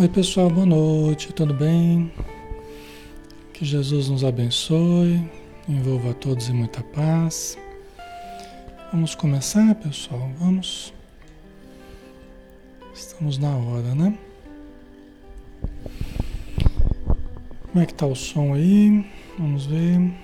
[0.00, 2.12] Oi, pessoal, boa noite, tudo bem?
[3.52, 5.28] Que Jesus nos abençoe,
[5.68, 7.58] envolva a todos em muita paz.
[8.92, 10.30] Vamos começar, pessoal?
[10.38, 10.94] Vamos.
[12.94, 14.16] Estamos na hora, né?
[17.72, 19.04] Como é que tá o som aí?
[19.36, 20.14] Vamos ver.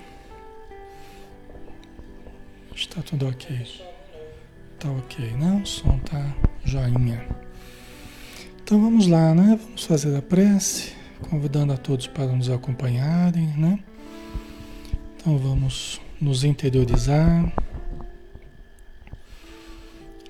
[2.73, 3.83] Está tudo ok.
[4.79, 5.61] Tá ok, né?
[5.61, 7.44] O som tá joinha.
[8.65, 9.59] Então vamos lá, né?
[9.63, 10.93] Vamos fazer a prece,
[11.29, 13.79] convidando a todos para nos acompanharem, né?
[15.15, 17.53] Então vamos nos interiorizar,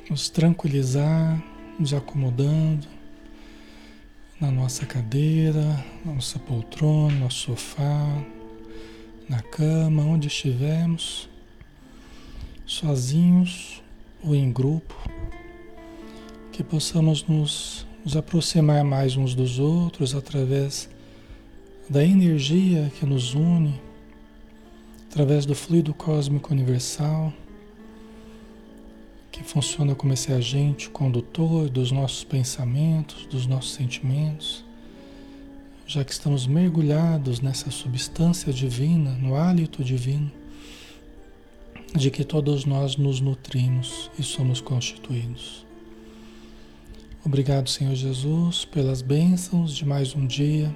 [0.10, 1.42] nos tranquilizar,
[1.80, 2.86] nos acomodando
[4.38, 8.22] na nossa cadeira, nossa poltrona, no nosso sofá,
[9.30, 11.30] na cama, onde estivermos,
[12.66, 13.82] sozinhos
[14.22, 14.94] ou em grupo,
[16.52, 20.88] que possamos nos nos aproximar mais uns dos outros através
[21.90, 23.82] da energia que nos une,
[25.10, 27.34] através do fluido cósmico universal,
[29.32, 34.64] que funciona como esse agente condutor dos nossos pensamentos, dos nossos sentimentos,
[35.88, 40.32] já que estamos mergulhados nessa substância divina, no hálito divino,
[41.96, 45.65] de que todos nós nos nutrimos e somos constituídos.
[47.26, 50.72] Obrigado, Senhor Jesus, pelas bênçãos de mais um dia,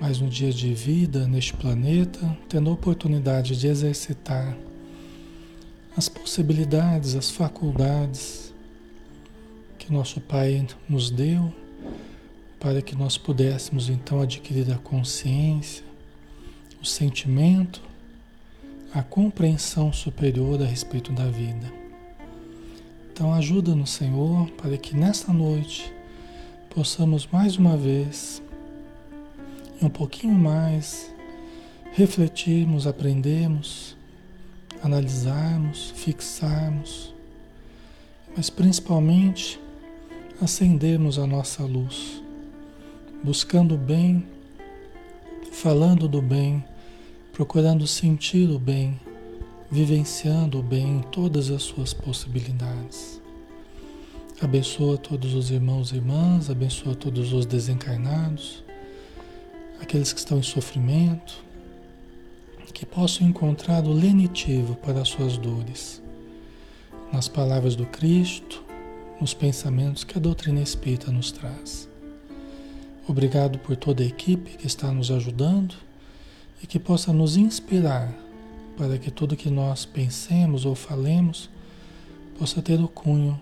[0.00, 4.56] mais um dia de vida neste planeta, tendo a oportunidade de exercitar
[5.96, 8.54] as possibilidades, as faculdades
[9.76, 11.52] que nosso Pai nos deu
[12.60, 15.82] para que nós pudéssemos então adquirir a consciência,
[16.80, 17.82] o sentimento,
[18.94, 21.87] a compreensão superior a respeito da vida.
[23.18, 25.92] Então ajuda-nos, Senhor, para que nesta noite
[26.70, 28.40] possamos mais uma vez
[29.82, 31.12] e um pouquinho mais
[31.90, 33.96] refletirmos, aprendermos,
[34.84, 37.12] analisarmos, fixarmos,
[38.36, 39.58] mas principalmente
[40.40, 42.22] acendermos a nossa luz,
[43.24, 44.24] buscando o bem,
[45.50, 46.64] falando do bem,
[47.32, 48.96] procurando sentir o bem
[49.70, 53.20] vivenciando o bem em todas as suas possibilidades.
[54.40, 58.62] Abençoa todos os irmãos e irmãs, abençoa todos os desencarnados,
[59.80, 61.42] aqueles que estão em sofrimento,
[62.72, 66.00] que possam encontrar o lenitivo para as suas dores,
[67.12, 68.62] nas palavras do Cristo,
[69.20, 71.88] nos pensamentos que a doutrina espírita nos traz.
[73.08, 75.74] Obrigado por toda a equipe que está nos ajudando
[76.62, 78.14] e que possa nos inspirar
[78.78, 81.50] para que tudo que nós pensemos ou falemos
[82.38, 83.38] possa ter o cunho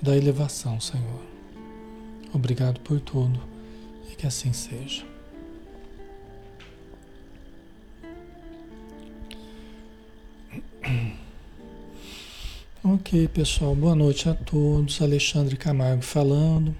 [0.00, 1.20] da elevação, Senhor.
[2.32, 3.40] Obrigado por tudo
[4.08, 5.04] e que assim seja.
[12.88, 15.02] Ok, pessoal, boa noite a todos.
[15.02, 16.72] Alexandre Camargo falando,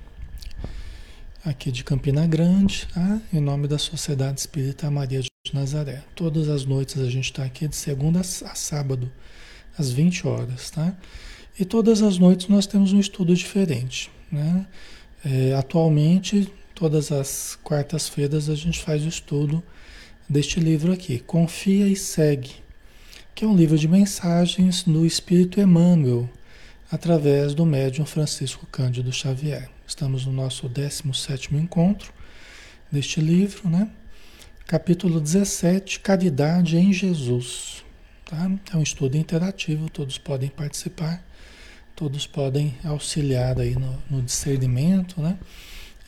[1.45, 3.21] aqui de Campina Grande, tá?
[3.33, 6.03] em nome da Sociedade Espírita Maria de Nazaré.
[6.15, 9.11] Todas as noites a gente está aqui de segunda a sábado,
[9.79, 10.97] às 20 horas, tá?
[11.59, 14.67] E todas as noites nós temos um estudo diferente, né?
[15.25, 19.63] É, atualmente, todas as quartas-feiras a gente faz o estudo
[20.29, 22.53] deste livro aqui, Confia e Segue,
[23.35, 26.29] que é um livro de mensagens do Espírito Emmanuel,
[26.91, 29.69] através do médium Francisco Cândido Xavier.
[29.87, 32.13] Estamos no nosso 17º encontro
[32.91, 33.89] deste livro, né?
[34.67, 37.85] Capítulo 17, Caridade em Jesus.
[38.25, 38.51] Tá?
[38.73, 41.25] É um estudo interativo, todos podem participar,
[41.95, 45.39] todos podem auxiliar aí no, no discernimento, né?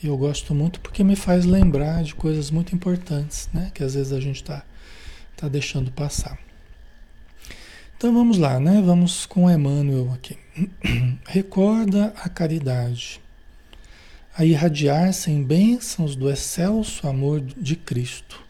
[0.02, 3.70] Eu gosto muito porque me faz lembrar de coisas muito importantes, né?
[3.72, 4.64] Que às vezes a gente está
[5.36, 6.36] tá deixando passar.
[7.96, 8.82] Então vamos lá, né?
[8.84, 10.36] Vamos com Emmanuel aqui.
[11.28, 13.20] Recorda a caridade,
[14.36, 18.47] a irradiar-se em bênçãos do excelso amor de Cristo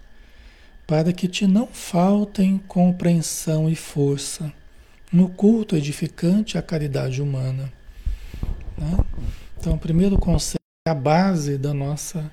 [0.88, 4.50] para que te não faltem compreensão e força
[5.12, 7.70] no culto edificante à caridade humana.
[8.76, 9.04] Né?
[9.58, 12.32] Então, o primeiro conceito é a base da nossa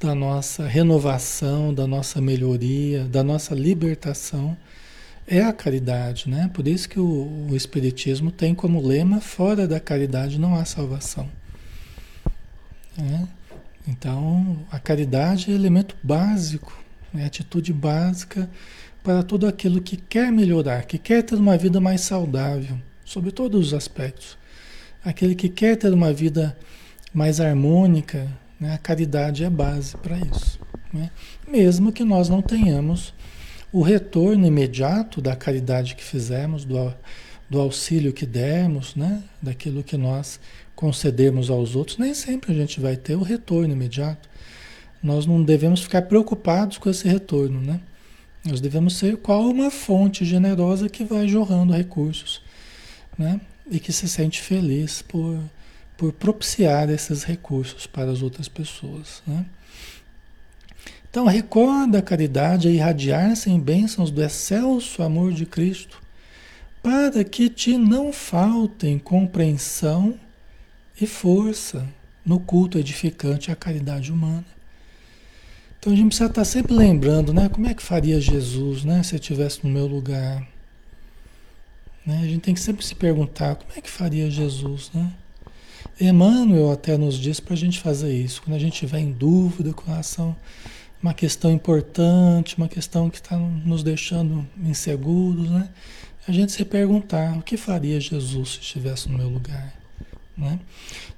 [0.00, 4.56] da nossa renovação, da nossa melhoria, da nossa libertação
[5.28, 6.50] é a caridade, né?
[6.54, 11.28] Por isso que o, o Espiritismo tem como lema: fora da caridade não há salvação.
[12.96, 13.28] Né?
[13.88, 16.78] Então, a caridade é elemento básico,
[17.14, 18.48] é atitude básica
[19.02, 23.68] para todo aquilo que quer melhorar, que quer ter uma vida mais saudável, sobre todos
[23.68, 24.36] os aspectos.
[25.02, 26.54] Aquele que quer ter uma vida
[27.14, 28.28] mais harmônica,
[28.60, 28.74] né?
[28.74, 30.60] a caridade é base para isso.
[30.92, 31.10] Né?
[31.50, 33.14] Mesmo que nós não tenhamos
[33.72, 36.92] o retorno imediato da caridade que fizemos, do,
[37.48, 39.22] do auxílio que demos, né?
[39.40, 40.38] daquilo que nós
[40.78, 44.30] concedemos aos outros, nem sempre a gente vai ter o retorno imediato.
[45.02, 47.80] Nós não devemos ficar preocupados com esse retorno, né?
[48.44, 52.40] Nós devemos ser qual uma fonte generosa que vai jorrando recursos,
[53.18, 53.40] né?
[53.68, 55.40] E que se sente feliz por,
[55.96, 59.46] por propiciar esses recursos para as outras pessoas, né?
[61.10, 66.00] Então, recorda a caridade a irradiar-se em bênçãos do excelso amor de Cristo,
[66.80, 70.14] para que te não faltem compreensão
[71.00, 71.88] e força
[72.24, 74.44] no culto edificante à caridade humana.
[75.78, 77.48] Então a gente precisa estar sempre lembrando, né?
[77.48, 79.02] Como é que faria Jesus, né?
[79.02, 80.46] Se estivesse no meu lugar.
[82.04, 82.20] Né?
[82.22, 85.12] A gente tem que sempre se perguntar como é que faria Jesus, né?
[86.00, 88.42] Emmanuel até nos diz para a gente fazer isso.
[88.42, 93.18] Quando a gente estiver em dúvida com relação a uma questão importante, uma questão que
[93.18, 95.68] está nos deixando inseguros, né?
[96.26, 99.72] A gente se perguntar o que faria Jesus se estivesse no meu lugar,
[100.38, 100.58] né?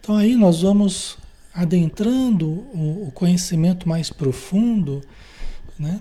[0.00, 1.18] Então aí nós vamos
[1.52, 5.02] adentrando o, conhecimento mais profundo
[5.78, 6.00] né,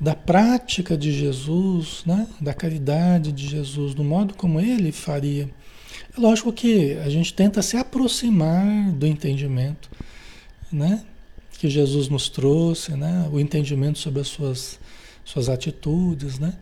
[0.00, 5.48] da prática de Jesus, né, da caridade de Jesus, do modo como ele faria.
[6.16, 9.90] É lógico que a gente tenta se aproximar do entendimento
[10.70, 11.02] né,
[11.58, 14.78] que Jesus nos trouxe, né, o entendimento sobre as suas,
[15.24, 16.38] suas atitudes.
[16.38, 16.54] Né,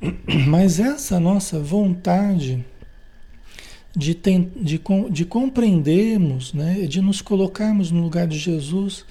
[0.48, 2.64] mas essa nossa vontade
[3.94, 4.80] de, tem, de,
[5.10, 9.04] de compreendermos, né, de nos colocarmos no lugar de Jesus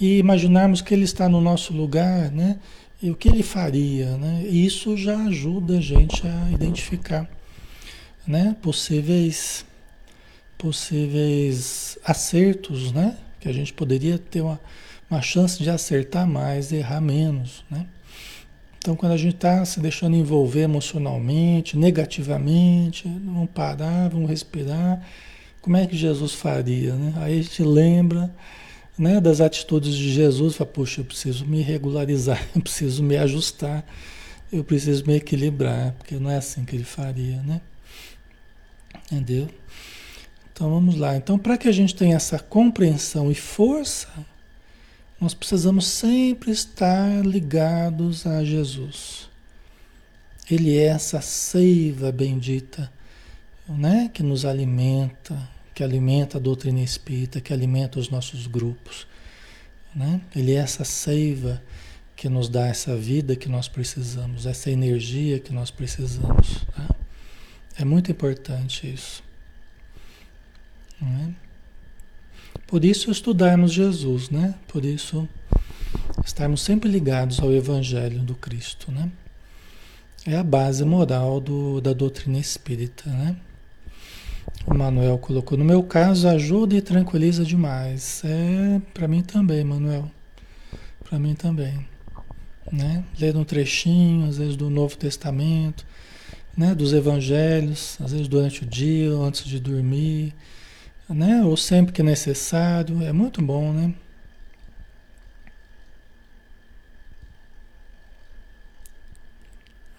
[0.00, 2.58] e imaginarmos que Ele está no nosso lugar, né,
[3.02, 7.28] e o que Ele faria, né, isso já ajuda a gente a identificar,
[8.26, 9.64] né, possíveis,
[10.56, 14.60] possíveis acertos, né, que a gente poderia ter uma,
[15.10, 17.86] uma chance de acertar mais errar menos, né.
[18.84, 25.02] Então, quando a gente está se deixando envolver emocionalmente, negativamente, vamos parar, vamos respirar.
[25.62, 26.94] Como é que Jesus faria?
[26.94, 27.14] Né?
[27.16, 28.30] Aí a gente lembra
[28.98, 33.86] né, das atitudes de Jesus, fala, puxa, eu preciso me regularizar, eu preciso me ajustar,
[34.52, 37.62] eu preciso me equilibrar, porque não é assim que ele faria, né?
[39.06, 39.48] Entendeu?
[40.52, 41.16] Então vamos lá.
[41.16, 44.10] Então, para que a gente tenha essa compreensão e força
[45.24, 49.30] nós precisamos sempre estar ligados a Jesus.
[50.50, 52.92] Ele é essa seiva bendita,
[53.66, 55.34] né, que nos alimenta,
[55.74, 59.06] que alimenta a doutrina espírita, que alimenta os nossos grupos,
[59.96, 60.20] né?
[60.36, 61.62] Ele é essa seiva
[62.14, 66.66] que nos dá essa vida que nós precisamos, essa energia que nós precisamos.
[66.76, 66.94] Tá?
[67.78, 69.24] É muito importante isso.
[71.00, 71.43] Não é?
[72.74, 74.52] Por isso estudarmos Jesus, né?
[74.66, 75.28] Por isso
[76.26, 79.12] estarmos sempre ligados ao Evangelho do Cristo, né?
[80.26, 83.36] É a base moral do, da doutrina espírita, né?
[84.66, 88.22] O Manuel colocou, no meu caso, ajuda e tranquiliza demais.
[88.24, 90.10] É, para mim também, Manuel.
[91.08, 91.86] Para mim também.
[92.72, 93.04] Né?
[93.20, 95.86] Ler um trechinho, às vezes do Novo Testamento,
[96.56, 96.74] né?
[96.74, 100.34] dos Evangelhos, às vezes durante o dia, antes de dormir
[101.08, 101.44] né?
[101.44, 103.94] Ou sempre que necessário, é muito bom, né?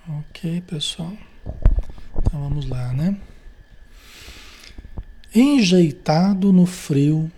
[0.07, 1.13] Ok, pessoal.
[2.17, 3.17] Então vamos lá, né?
[5.33, 7.31] Enjeitado no frio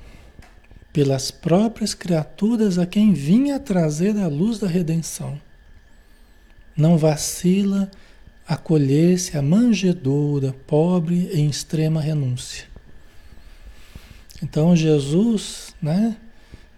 [0.94, 5.40] pelas próprias criaturas a quem vinha trazer a luz da redenção.
[6.76, 7.90] Não vacila
[8.48, 12.77] acolher-se a manjedoura, pobre em extrema renúncia
[14.42, 16.16] então Jesus, né,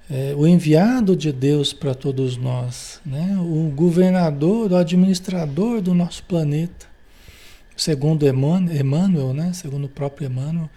[0.09, 6.23] é, o enviado de Deus para todos nós, né, o governador, o administrador do nosso
[6.23, 6.87] planeta,
[7.75, 10.69] segundo Emmanuel, né, segundo o próprio Emmanuel,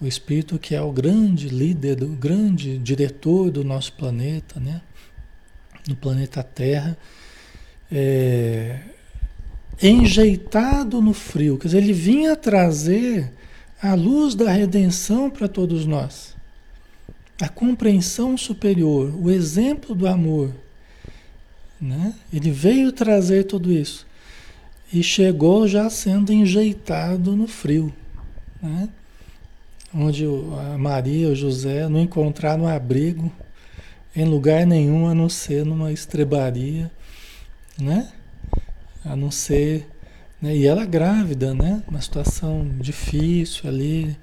[0.00, 4.82] o Espírito que é o grande líder, o grande diretor do nosso planeta, né,
[5.88, 6.96] no planeta Terra,
[7.90, 8.80] é,
[9.82, 13.32] enjeitado no frio, quer dizer, ele vinha trazer
[13.82, 16.36] a luz da redenção para todos nós,
[17.40, 20.54] a compreensão superior, o exemplo do amor.
[21.80, 22.14] Né?
[22.32, 24.06] Ele veio trazer tudo isso
[24.92, 27.92] e chegou já sendo enjeitado no frio,
[28.62, 28.88] né?
[29.92, 33.32] onde a Maria e o José não encontraram abrigo
[34.14, 36.88] em lugar nenhum a não ser numa estrebaria,
[37.76, 38.12] né?
[39.04, 39.88] a não ser
[40.42, 40.56] né?
[40.56, 41.80] E ela grávida, né?
[41.88, 44.16] Uma situação difícil ali,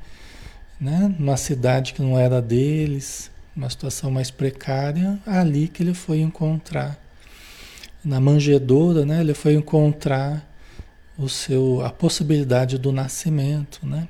[0.80, 1.16] né?
[1.18, 7.00] numa cidade que não era deles, uma situação mais precária, ali que ele foi encontrar.
[8.04, 9.22] Na manjedoura, né?
[9.22, 10.46] ele foi encontrar
[11.18, 13.86] o seu, a possibilidade do nascimento.
[13.86, 14.08] Né?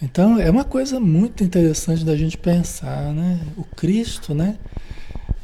[0.00, 3.40] Então é uma coisa muito interessante da gente pensar, né?
[3.56, 4.58] O Cristo, né?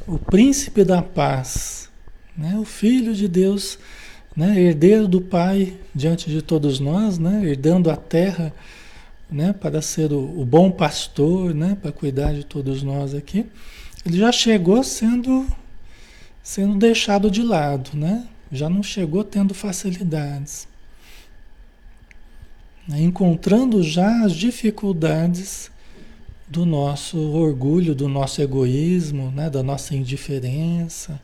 [0.05, 1.89] O príncipe da paz,
[2.37, 2.55] né?
[2.59, 3.79] O Filho de Deus,
[4.35, 4.59] né?
[4.59, 7.43] Herdeiro do Pai diante de todos nós, né?
[7.45, 8.53] Herdando a terra
[9.33, 13.45] né, para ser o, o, bom pastor, né, para cuidar de todos nós aqui,
[14.05, 15.47] ele já chegou sendo
[16.43, 18.27] sendo deixado de lado, né?
[18.51, 20.67] Já não chegou tendo facilidades,
[22.87, 25.71] né, encontrando já as dificuldades
[26.47, 31.19] do nosso orgulho, do nosso egoísmo, né, da nossa indiferença,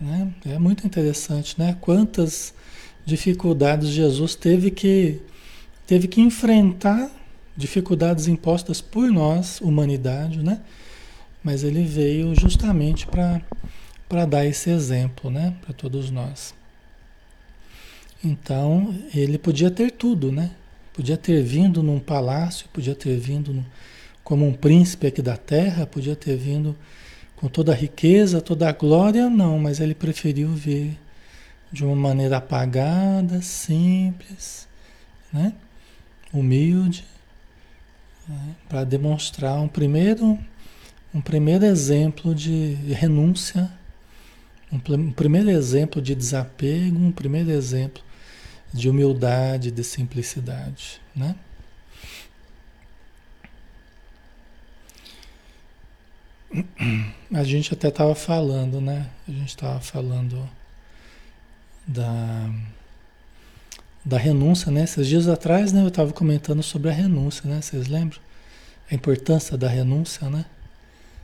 [0.00, 0.32] né?
[0.46, 1.76] É muito interessante, né?
[1.80, 2.54] Quantas
[3.04, 5.20] dificuldades Jesus teve que
[5.86, 7.10] teve que enfrentar
[7.56, 10.60] dificuldades impostas por nós, humanidade, né?
[11.42, 15.54] Mas ele veio justamente para dar esse exemplo, né?
[15.62, 16.54] Para todos nós.
[18.22, 20.50] Então, ele podia ter tudo, né?
[20.92, 23.64] Podia ter vindo num palácio, podia ter vindo no,
[24.22, 26.76] como um príncipe aqui da terra, podia ter vindo
[27.38, 30.98] com toda a riqueza, toda a glória, não, mas ele preferiu vir
[31.70, 34.66] de uma maneira apagada, simples,
[35.32, 35.52] né?
[36.32, 37.04] Humilde,
[38.26, 40.36] né, para demonstrar um primeiro,
[41.14, 43.70] um primeiro exemplo de renúncia,
[44.72, 48.02] um, um primeiro exemplo de desapego, um primeiro exemplo
[48.74, 51.36] de humildade, de simplicidade, né?
[57.32, 59.10] A gente até estava falando, né?
[59.26, 60.48] A gente estava falando
[61.86, 62.50] da
[64.04, 64.84] da renúncia, né?
[64.84, 67.60] Esses dias atrás, né, eu estava comentando sobre a renúncia, né?
[67.60, 68.18] Vocês lembram?
[68.90, 70.46] A importância da renúncia, né?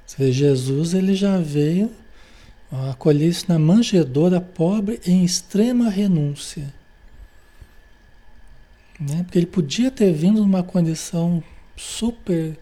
[0.07, 1.91] Você vê, Jesus, ele já veio
[2.91, 6.73] acolher isso na manjedoura pobre em extrema renúncia.
[9.01, 9.23] Né?
[9.23, 11.43] Porque ele podia ter vindo numa condição
[11.77, 12.59] super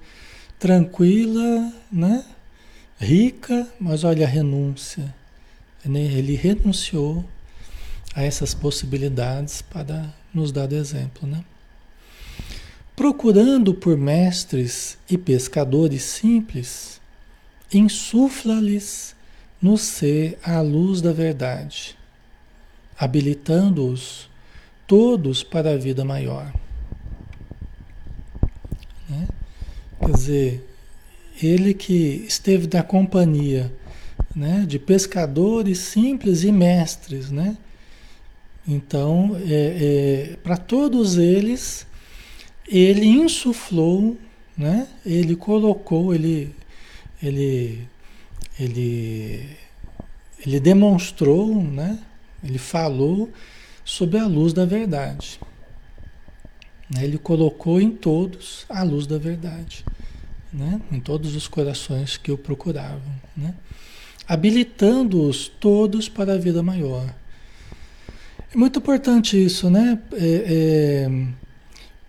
[0.58, 2.24] tranquila, né?
[3.02, 5.12] Rica, mas olha a renúncia.
[5.84, 7.24] Ele renunciou
[8.14, 11.44] a essas possibilidades para nos dar exemplo, né?
[12.94, 17.00] Procurando por mestres e pescadores simples,
[17.72, 19.16] insufla-lhes
[19.60, 21.98] no ser a luz da verdade,
[22.96, 24.30] habilitando-os
[24.86, 26.52] todos para a vida maior.
[29.08, 29.26] Né?
[29.98, 30.71] Quer dizer,
[31.40, 33.72] ele que esteve na companhia
[34.34, 37.56] né, de pescadores simples e mestres, né?
[38.66, 41.84] Então, é, é, para todos eles,
[42.68, 44.16] ele insuflou,
[44.56, 44.86] né?
[45.04, 46.54] ele colocou, ele,
[47.20, 47.86] ele,
[48.58, 49.48] ele,
[50.46, 51.98] ele demonstrou, né?
[52.42, 53.30] ele falou
[53.84, 55.40] sobre a luz da verdade.
[56.88, 57.04] Né?
[57.04, 59.84] Ele colocou em todos a luz da verdade,
[60.52, 60.80] né?
[60.90, 63.00] em todos os corações que o procuravam,
[63.36, 63.54] né?
[64.26, 67.12] habilitando-os todos para a vida maior.
[68.52, 69.98] É muito importante isso, né?
[70.12, 71.26] É, é,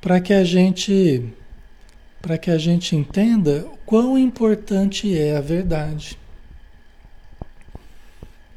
[0.01, 1.23] para que a gente
[2.21, 6.17] para que a gente entenda quão importante é a verdade.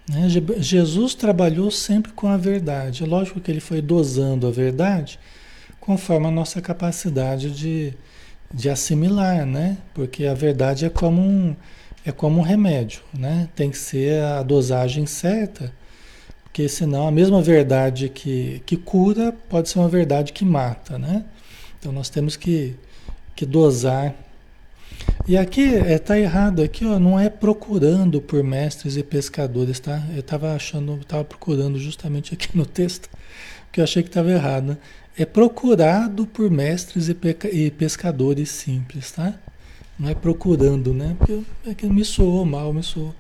[0.09, 0.29] Né?
[0.59, 3.03] Jesus trabalhou sempre com a verdade.
[3.03, 5.19] É lógico que ele foi dosando a verdade
[5.81, 7.93] conforme a nossa capacidade de,
[8.53, 9.79] de assimilar, né?
[9.95, 11.57] Porque a verdade é como um,
[12.05, 13.49] é como um remédio, né?
[13.55, 15.73] Tem que ser a dosagem certa
[16.57, 21.23] porque senão a mesma verdade que, que cura pode ser uma verdade que mata, né?
[21.79, 22.75] Então nós temos que,
[23.35, 24.15] que dosar.
[25.29, 29.79] E aqui está é, tá errado, aqui ó, não é procurando por mestres e pescadores,
[29.81, 30.03] tá?
[30.15, 33.11] Eu estava achando, estava procurando justamente aqui no texto,
[33.71, 34.69] que eu achei que estava errado.
[34.69, 34.77] Né?
[35.19, 39.35] É procurado por mestres e, pescadores simples, tá?
[39.99, 41.17] Não é procurando, né?
[41.19, 43.15] Porque é que me soou mal, me soou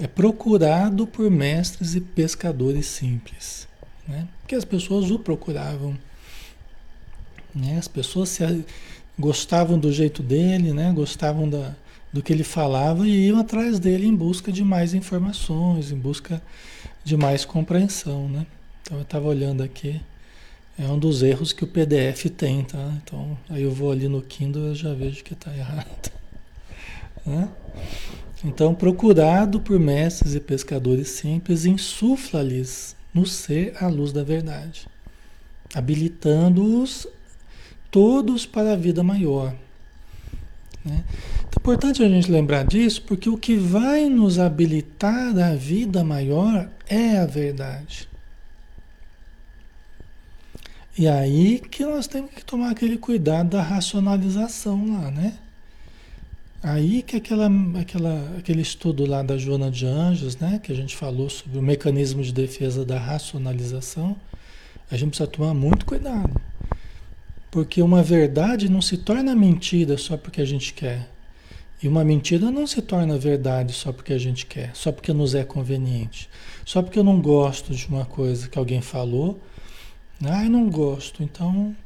[0.00, 3.66] é procurado por mestres e pescadores simples,
[4.06, 4.28] né?
[4.40, 5.98] Porque as pessoas o procuravam,
[7.54, 7.76] né?
[7.78, 8.64] As pessoas se,
[9.18, 10.92] gostavam do jeito dele, né?
[10.92, 11.74] Gostavam da,
[12.12, 16.40] do que ele falava e iam atrás dele em busca de mais informações, em busca
[17.02, 18.46] de mais compreensão, né?
[18.82, 20.00] Então eu estava olhando aqui,
[20.78, 22.92] é um dos erros que o PDF tem, tá?
[23.02, 26.12] Então aí eu vou ali no Kindle e já vejo que está errado,
[27.26, 27.48] né?
[28.44, 34.86] Então, procurado por mestres e pescadores simples, insufla-lhes no ser a luz da verdade,
[35.74, 37.08] habilitando-os
[37.90, 39.52] todos para a vida maior.
[40.84, 41.04] Né?
[41.52, 46.68] É importante a gente lembrar disso, porque o que vai nos habilitar à vida maior
[46.88, 48.07] é a verdade.
[50.98, 55.38] E aí que nós temos que tomar aquele cuidado da racionalização lá, né?
[56.60, 57.48] Aí que aquela,
[57.80, 61.62] aquela, aquele estudo lá da Joana de Anjos, né, que a gente falou sobre o
[61.62, 64.16] mecanismo de defesa da racionalização,
[64.90, 66.34] a gente precisa tomar muito cuidado.
[67.48, 71.08] Porque uma verdade não se torna mentira só porque a gente quer.
[71.80, 75.32] E uma mentira não se torna verdade só porque a gente quer, só porque nos
[75.36, 76.28] é conveniente.
[76.64, 79.40] Só porque eu não gosto de uma coisa que alguém falou,
[80.24, 81.76] ah, eu não gosto, então,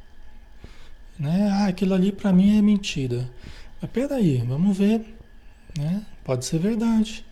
[1.19, 1.49] né?
[1.51, 3.29] Ah, aquilo ali para mim é mentira.
[3.79, 5.01] Mas peraí, vamos ver,
[5.77, 6.03] né?
[6.23, 7.23] Pode ser verdade,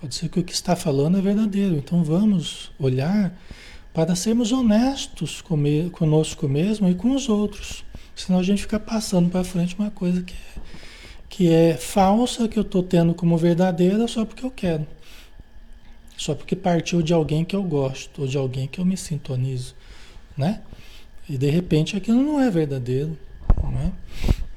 [0.00, 1.76] pode ser que o que está falando é verdadeiro.
[1.76, 3.32] Então vamos olhar
[3.94, 5.40] para sermos honestos
[5.92, 7.84] conosco mesmo e com os outros.
[8.16, 10.60] Senão a gente fica passando para frente uma coisa que é,
[11.28, 14.84] que é falsa, que eu estou tendo como verdadeira só porque eu quero.
[16.16, 19.74] Só porque partiu de alguém que eu gosto, ou de alguém que eu me sintonizo
[20.40, 20.60] né?
[21.28, 23.16] E de repente aquilo não é verdadeiro,
[23.70, 23.92] né?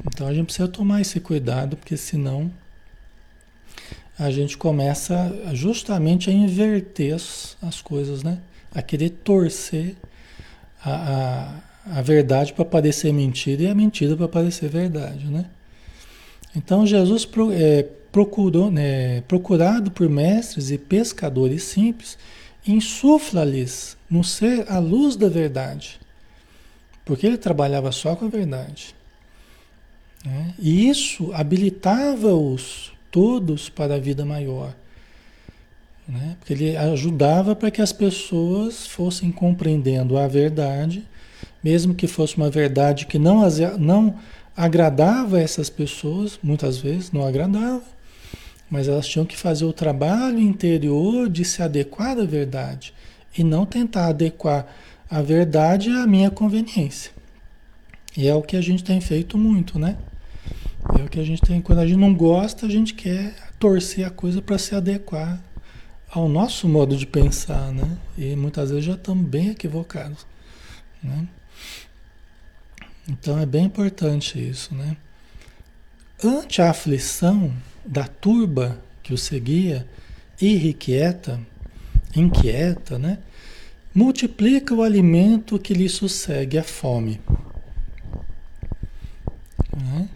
[0.07, 2.51] Então a gente precisa tomar esse cuidado, porque senão
[4.17, 8.39] a gente começa justamente a inverter as, as coisas, né?
[8.73, 9.95] A querer torcer
[10.83, 15.45] a, a, a verdade para parecer mentira e a mentira para parecer verdade, né?
[16.55, 22.17] Então Jesus pro, é, procurou, né, procurado por mestres e pescadores simples,
[22.65, 25.99] insufla-lhes no ser a luz da verdade.
[27.05, 28.95] Porque ele trabalhava só com a verdade.
[30.25, 30.53] Né?
[30.57, 34.73] E isso habilitava-os todos para a vida maior.
[36.07, 36.35] Né?
[36.39, 41.03] Porque ele ajudava para que as pessoas fossem compreendendo a verdade,
[41.63, 43.41] mesmo que fosse uma verdade que não,
[43.77, 44.19] não
[44.55, 47.83] agradava essas pessoas, muitas vezes não agradava,
[48.73, 52.91] mas elas tinham que fazer o trabalho interior de se adequar à verdade
[53.37, 54.65] e não tentar adequar
[55.07, 57.11] a verdade à minha conveniência.
[58.17, 59.95] E é o que a gente tem feito muito, né?
[60.99, 61.61] É o que a gente tem.
[61.61, 65.39] Quando a gente não gosta, a gente quer torcer a coisa para se adequar
[66.09, 67.95] ao nosso modo de pensar, né?
[68.17, 70.25] E muitas vezes já estamos bem equivocados,
[71.03, 71.27] né?
[73.07, 74.97] Então é bem importante isso, né?
[76.23, 77.53] Ante a aflição
[77.85, 79.87] da turba que o seguia,
[80.41, 81.39] irrequieta,
[82.15, 83.19] inquieta, né?
[83.93, 87.21] Multiplica o alimento que lhe sucede a fome.
[89.75, 90.09] Né?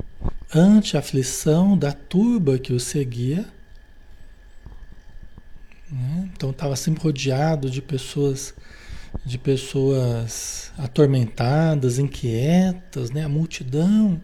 [0.53, 3.45] Ante a aflição da turba que o seguia,
[5.91, 6.29] né?
[6.33, 8.53] então estava sempre rodeado de pessoas
[9.25, 13.23] de pessoas atormentadas, inquietas, né?
[13.23, 14.21] a multidão,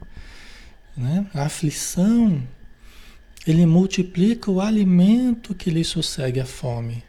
[0.95, 1.25] né?
[1.34, 2.41] a aflição,
[3.45, 7.03] ele multiplica o alimento que lhe sucede a fome.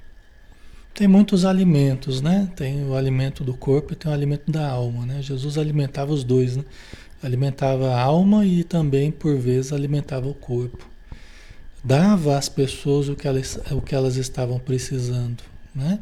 [0.93, 2.49] Tem muitos alimentos, né?
[2.55, 5.21] Tem o alimento do corpo e tem o alimento da alma, né?
[5.23, 6.65] Jesus alimentava os dois, né?
[7.23, 10.87] Alimentava a alma e também, por vezes, alimentava o corpo.
[11.83, 15.43] Dava às pessoas o que elas, o que elas estavam precisando,
[15.75, 15.99] né?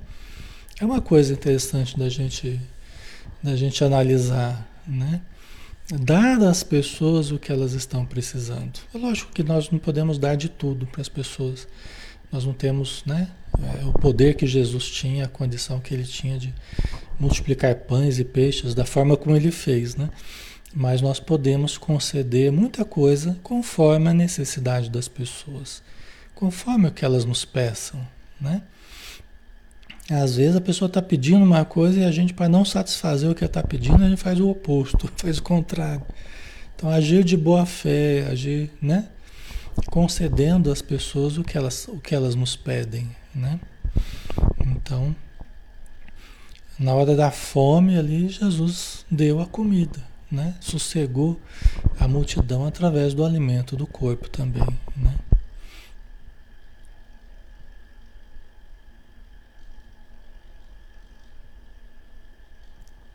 [0.81, 2.61] É uma coisa interessante da gente,
[3.43, 5.21] da gente analisar, né?
[5.91, 8.81] Dar às pessoas o que elas estão precisando.
[8.95, 11.67] É lógico que nós não podemos dar de tudo para as pessoas.
[12.31, 13.29] Nós não temos, né?
[13.61, 16.55] é, o poder que Jesus tinha, a condição que ele tinha de
[17.19, 20.11] multiplicar pães e peixes da forma como ele fez, né?
[20.75, 25.83] Mas nós podemos conceder muita coisa conforme a necessidade das pessoas,
[26.35, 28.01] conforme o que elas nos peçam,
[28.41, 28.63] né?
[30.13, 33.35] Às vezes a pessoa está pedindo uma coisa e a gente, para não satisfazer o
[33.35, 36.03] que ela está pedindo, a gente faz o oposto, faz o contrário.
[36.77, 39.09] Então, agir de boa fé, agir, né?
[39.87, 43.59] Concedendo às pessoas o que elas, o que elas nos pedem, né?
[44.67, 45.15] Então,
[46.79, 50.55] na hora da fome ali, Jesus deu a comida, né?
[50.61, 51.41] Sossegou
[51.99, 55.15] a multidão através do alimento do corpo também, né?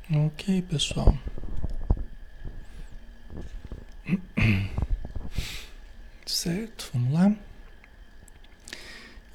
[0.10, 1.18] Ok, pessoal.
[6.26, 7.36] Certo, vamos lá.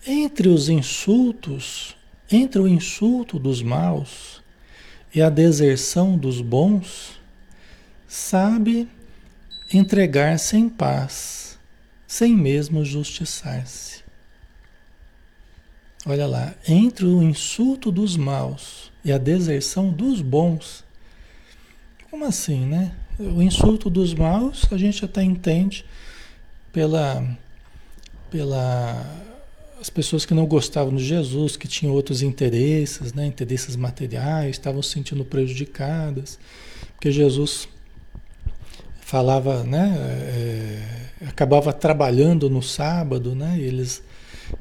[0.06, 1.94] Entre os insultos,
[2.30, 4.42] entre o insulto dos maus
[5.14, 7.20] e a deserção dos bons,
[8.08, 8.88] sabe
[9.70, 11.58] entregar-se em paz,
[12.06, 14.02] sem mesmo justiçar-se.
[16.06, 20.84] Olha lá, entre o insulto dos maus e a deserção dos bons.
[22.10, 22.92] Como assim, né?
[23.18, 25.84] O insulto dos maus a gente até entende
[26.72, 27.24] pela,
[28.30, 29.22] pela
[29.80, 34.80] as pessoas que não gostavam de Jesus, que tinham outros interesses, né, interesses materiais, estavam
[34.80, 36.38] se sentindo prejudicadas,
[36.94, 37.68] porque Jesus
[39.00, 44.02] falava, né, é, acabava trabalhando no sábado, né, eles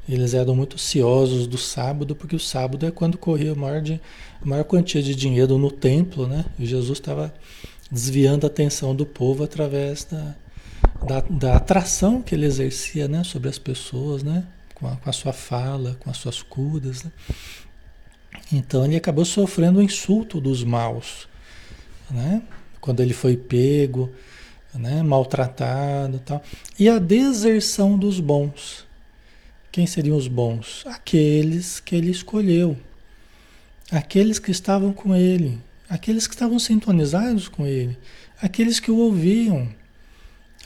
[0.08, 4.00] eles eram muito ciosos do sábado, porque o sábado é quando corria a maior, de,
[4.40, 6.44] a maior quantia de dinheiro no templo, né?
[6.58, 7.32] E Jesus estava
[7.90, 10.34] desviando a atenção do povo através da,
[11.06, 13.22] da, da, atração que ele exercia né?
[13.22, 14.44] sobre as pessoas, né?
[14.74, 17.04] Com a, com a sua fala, com as suas curas.
[17.04, 17.12] Né?
[18.50, 21.28] Então ele acabou sofrendo o insulto dos maus,
[22.10, 22.42] né?
[22.80, 24.10] Quando ele foi pego,
[24.74, 25.02] né?
[25.02, 26.42] maltratado e tal.
[26.78, 28.90] E a deserção dos bons.
[29.72, 30.84] Quem seriam os bons?
[30.86, 32.76] Aqueles que ele escolheu.
[33.90, 35.58] Aqueles que estavam com ele.
[35.88, 37.98] Aqueles que estavam sintonizados com ele.
[38.40, 39.66] Aqueles que o ouviam.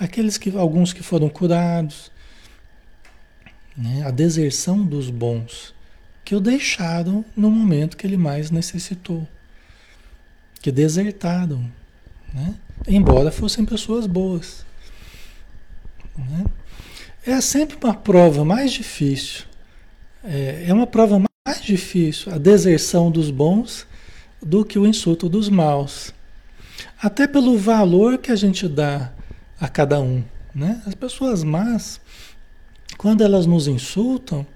[0.00, 2.10] Aqueles que alguns que foram curados.
[3.76, 4.02] Né?
[4.04, 5.72] A deserção dos bons
[6.24, 9.28] que o deixaram no momento que ele mais necessitou.
[10.60, 11.70] Que desertaram.
[12.34, 12.56] Né?
[12.88, 14.66] Embora fossem pessoas boas.
[16.18, 16.44] Né?
[17.26, 19.44] É sempre uma prova mais difícil.
[20.24, 23.86] É, é uma prova mais difícil a deserção dos bons
[24.42, 26.14] do que o insulto dos maus.
[27.00, 29.12] Até pelo valor que a gente dá
[29.60, 30.22] a cada um.
[30.54, 30.80] Né?
[30.86, 32.00] As pessoas más,
[32.96, 34.46] quando elas nos insultam,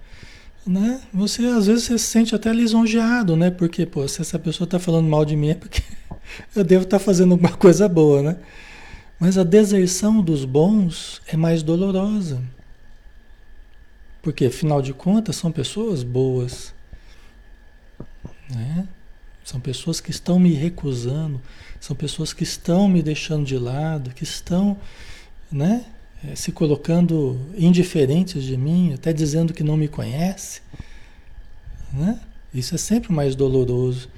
[0.67, 1.01] né?
[1.13, 3.51] Você às vezes se sente até lisonjeado, né?
[3.51, 5.83] Porque, pô, se essa pessoa está falando mal de mim é porque
[6.55, 8.37] eu devo estar tá fazendo alguma coisa boa, né?
[9.19, 12.41] Mas a deserção dos bons é mais dolorosa.
[14.23, 16.75] Porque, afinal de contas, são pessoas boas.
[18.51, 18.87] Né?
[19.45, 21.41] São pessoas que estão me recusando,
[21.81, 24.77] são pessoas que estão me deixando de lado, que estão
[25.51, 25.87] né,
[26.25, 30.61] eh, se colocando indiferentes de mim, até dizendo que não me conhece.
[31.93, 32.21] Né?
[32.53, 34.09] Isso é sempre mais doloroso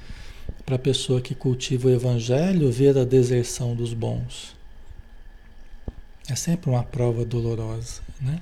[0.66, 4.54] para a pessoa que cultiva o evangelho ver a deserção dos bons.
[6.28, 8.40] É sempre uma prova dolorosa, né?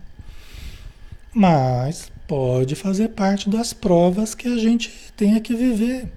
[1.33, 6.11] Mas pode fazer parte das provas que a gente tenha que viver.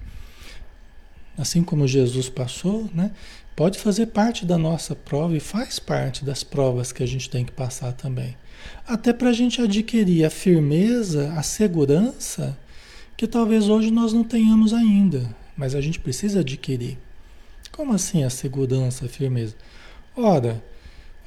[1.36, 3.10] Assim como Jesus passou, né?
[3.56, 7.44] Pode fazer parte da nossa prova e faz parte das provas que a gente tem
[7.44, 8.36] que passar também.
[8.86, 12.58] Até para a gente adquirir a firmeza, a segurança
[13.16, 16.98] que talvez hoje nós não tenhamos ainda, mas a gente precisa adquirir.
[17.70, 19.54] Como assim a segurança, a firmeza?
[20.16, 20.62] Ora,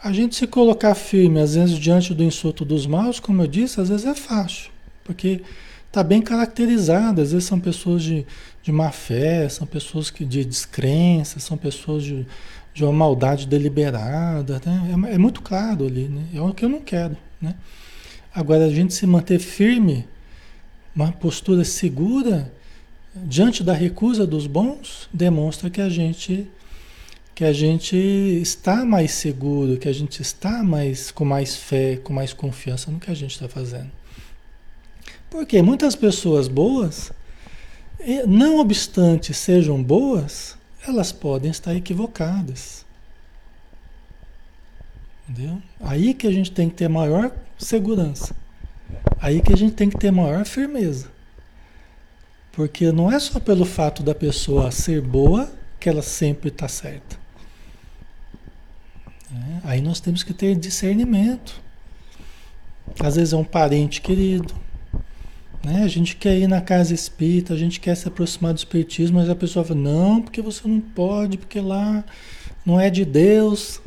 [0.01, 3.81] a gente se colocar firme, às vezes, diante do insulto dos maus, como eu disse,
[3.81, 4.69] às vezes é fácil,
[5.03, 5.41] porque
[5.88, 7.21] está bem caracterizado.
[7.21, 8.25] Às vezes são pessoas de,
[8.62, 12.25] de má fé, são pessoas que, de descrença, são pessoas de,
[12.73, 14.62] de uma maldade deliberada.
[14.65, 15.10] Né?
[15.10, 16.23] É, é, muito claro ali, né?
[16.33, 17.17] é o que eu não quero.
[17.41, 17.55] Né?
[18.33, 20.07] Agora, a gente se manter firme,
[20.95, 22.53] uma postura segura,
[23.15, 26.47] diante da recusa dos bons, demonstra que a gente
[27.38, 32.12] que a gente está mais seguro, que a gente está mais com mais fé, com
[32.12, 33.91] mais confiança no que a gente está fazendo.
[35.30, 37.12] Porque muitas pessoas boas,
[38.28, 42.84] não obstante sejam boas, elas podem estar equivocadas.
[45.30, 45.62] Entendeu?
[45.80, 48.36] Aí que a gente tem que ter maior segurança.
[49.21, 51.12] Aí que a gente tem que ter maior firmeza.
[52.52, 55.47] Porque não é só pelo fato da pessoa ser boa
[55.80, 57.26] que ela sempre está certa.
[59.31, 61.61] É, aí nós temos que ter discernimento.
[62.99, 64.53] Às vezes é um parente querido.
[65.63, 65.83] Né?
[65.83, 69.29] A gente quer ir na casa espírita, a gente quer se aproximar do espiritismo, mas
[69.29, 72.05] a pessoa fala, não, porque você não pode, porque lá
[72.65, 73.81] não é de Deus.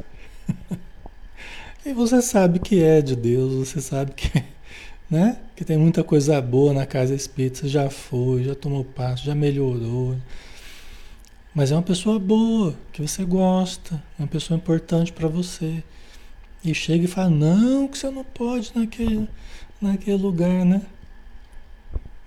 [1.85, 4.45] e você sabe que é de Deus, você sabe que,
[5.11, 5.39] né?
[5.57, 9.35] que tem muita coisa boa na casa espírita, você já foi, já tomou passo, já
[9.35, 10.17] melhorou.
[11.55, 15.83] Mas é uma pessoa boa, que você gosta, é uma pessoa importante para você.
[16.65, 19.29] E chega e fala, não, que você não pode naquele,
[19.81, 20.83] naquele lugar, né?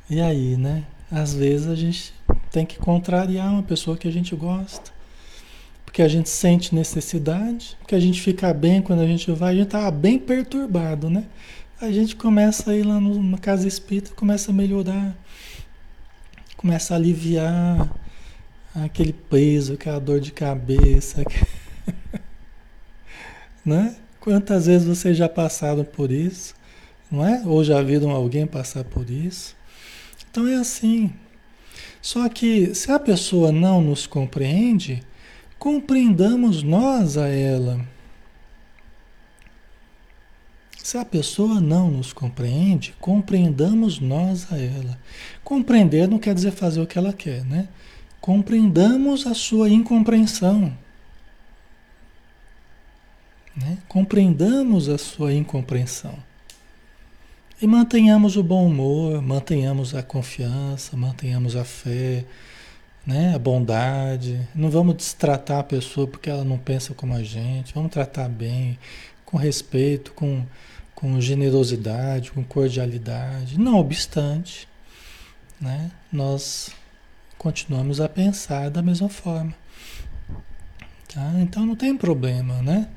[0.09, 0.83] E aí, né?
[1.09, 2.13] Às vezes a gente
[2.51, 4.91] tem que contrariar uma pessoa que a gente gosta.
[5.85, 9.57] Porque a gente sente necessidade, porque a gente fica bem quando a gente vai, a
[9.57, 11.25] gente tá bem perturbado, né?
[11.79, 15.15] A gente começa a ir lá numa casa espírita, começa a melhorar,
[16.57, 17.89] começa a aliviar,
[18.73, 21.23] aquele peso, aquela dor de cabeça.
[23.65, 23.95] né?
[24.19, 26.55] Quantas vezes vocês já passaram por isso?
[27.11, 27.43] Não é?
[27.45, 29.55] Ou já viram alguém passar por isso?
[30.29, 31.13] Então é assim.
[32.01, 35.03] Só que se a pessoa não nos compreende,
[35.59, 37.79] compreendamos nós a ela.
[40.83, 44.99] Se a pessoa não nos compreende, compreendamos nós a ela.
[45.43, 47.69] Compreender não quer dizer fazer o que ela quer, né?
[48.23, 50.73] Compreendamos a sua incompreensão.
[53.53, 53.79] Né?
[53.85, 56.17] Compreendamos a sua incompreensão.
[57.61, 62.23] E mantenhamos o bom humor, mantenhamos a confiança, mantenhamos a fé,
[63.05, 63.35] né?
[63.35, 64.39] a bondade.
[64.55, 67.73] Não vamos destratar a pessoa porque ela não pensa como a gente.
[67.73, 68.79] Vamos tratar bem,
[69.25, 70.45] com respeito, com,
[70.95, 73.59] com generosidade, com cordialidade.
[73.59, 74.65] Não obstante,
[75.59, 75.91] né?
[76.09, 76.71] nós
[77.43, 79.53] continuamos a pensar da mesma forma.
[81.13, 81.33] Tá?
[81.41, 82.87] Então não tem problema, né?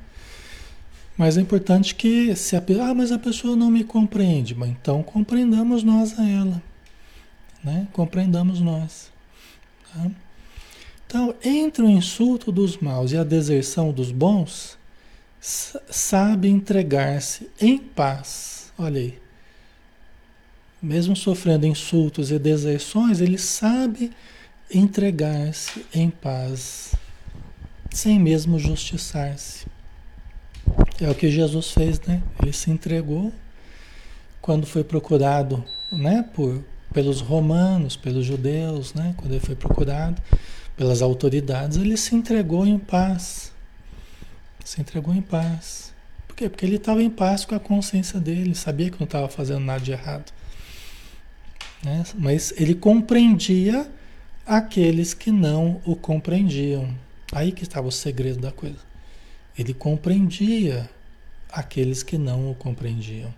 [1.19, 5.03] Mas é importante que se a ah, mas a pessoa não me compreende, mas então
[5.03, 6.63] compreendamos nós a ela,
[7.65, 7.89] né?
[7.93, 9.11] Compreendamos nós.
[9.93, 10.11] Tá?
[11.07, 14.79] Então, entre o insulto dos maus e a deserção dos bons,
[15.41, 18.73] sabe entregar-se em paz.
[18.79, 19.19] Olha aí.
[20.81, 24.13] Mesmo sofrendo insultos e deserções, ele sabe
[24.73, 26.95] entregar-se em paz,
[27.91, 29.67] sem mesmo justiçar-se.
[31.01, 32.23] É o que Jesus fez, né?
[32.43, 33.33] Ele se entregou
[34.41, 39.15] quando foi procurado, né, por pelos romanos, pelos judeus, né?
[39.19, 40.23] Quando ele foi procurado
[40.77, 43.53] pelas autoridades, ele se entregou em paz.
[44.65, 45.93] Se entregou em paz.
[46.27, 46.49] Por quê?
[46.49, 49.81] Porque ele estava em paz com a consciência dele, sabia que não estava fazendo nada
[49.81, 50.33] de errado.
[51.85, 52.03] Né?
[52.15, 53.87] Mas ele compreendia
[54.47, 56.89] aqueles que não o compreendiam.
[57.33, 58.79] Aí que estava o segredo da coisa.
[59.59, 60.89] Ele compreendia
[61.51, 63.35] aqueles que não o compreendiam.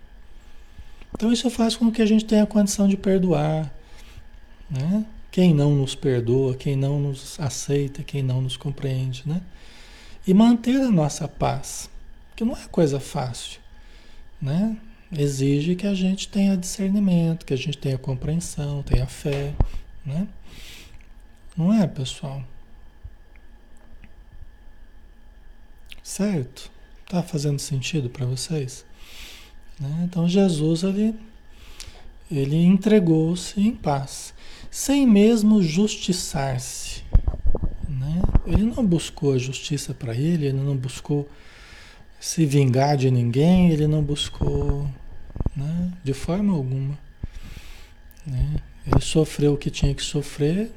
[1.13, 3.73] Então isso faz com que a gente tenha a condição de perdoar,
[4.69, 5.05] né?
[5.31, 9.41] Quem não nos perdoa, quem não nos aceita, quem não nos compreende, né?
[10.27, 11.89] E manter a nossa paz,
[12.35, 13.59] que não é coisa fácil,
[14.41, 14.77] né?
[15.11, 19.53] Exige que a gente tenha discernimento, que a gente tenha compreensão, tenha fé,
[20.05, 20.27] né?
[21.57, 22.43] Não é, pessoal?
[26.03, 26.71] Certo?
[27.07, 28.85] Tá fazendo sentido para vocês?
[29.79, 30.03] Né?
[30.03, 31.15] Então Jesus ele,
[32.31, 34.33] ele entregou-se em paz,
[34.69, 37.03] sem mesmo justiçar-se.
[37.87, 38.21] Né?
[38.45, 41.29] Ele não buscou a justiça para ele, ele não buscou
[42.19, 44.89] se vingar de ninguém, ele não buscou
[45.55, 45.93] né?
[46.03, 46.97] de forma alguma.
[48.25, 48.55] Né?
[48.85, 50.71] Ele sofreu o que tinha que sofrer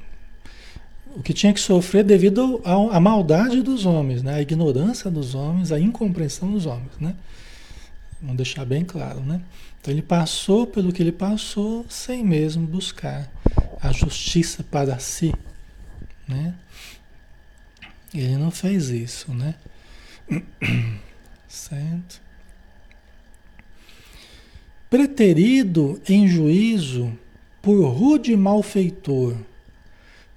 [1.14, 4.35] o que tinha que sofrer devido à maldade dos homens, né?
[4.35, 6.92] a ignorância dos homens, a incompreensão dos homens.
[7.01, 7.14] Né?
[8.20, 9.20] Vamos deixar bem claro.
[9.20, 9.40] Né?
[9.81, 13.31] Então ele passou pelo que ele passou sem mesmo buscar
[13.81, 15.35] a justiça para si.
[16.27, 16.55] Né?
[18.14, 19.33] Ele não fez isso.
[19.33, 19.55] Né?
[21.48, 22.22] Certo?
[24.88, 27.12] Preterido em juízo
[27.61, 29.37] por rude malfeitor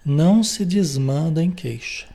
[0.06, 2.08] não se desmanda em queixa.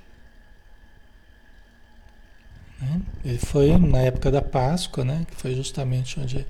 [2.81, 3.01] Né?
[3.25, 5.27] Ele foi na época da Páscoa, né?
[5.29, 6.47] que foi justamente onde,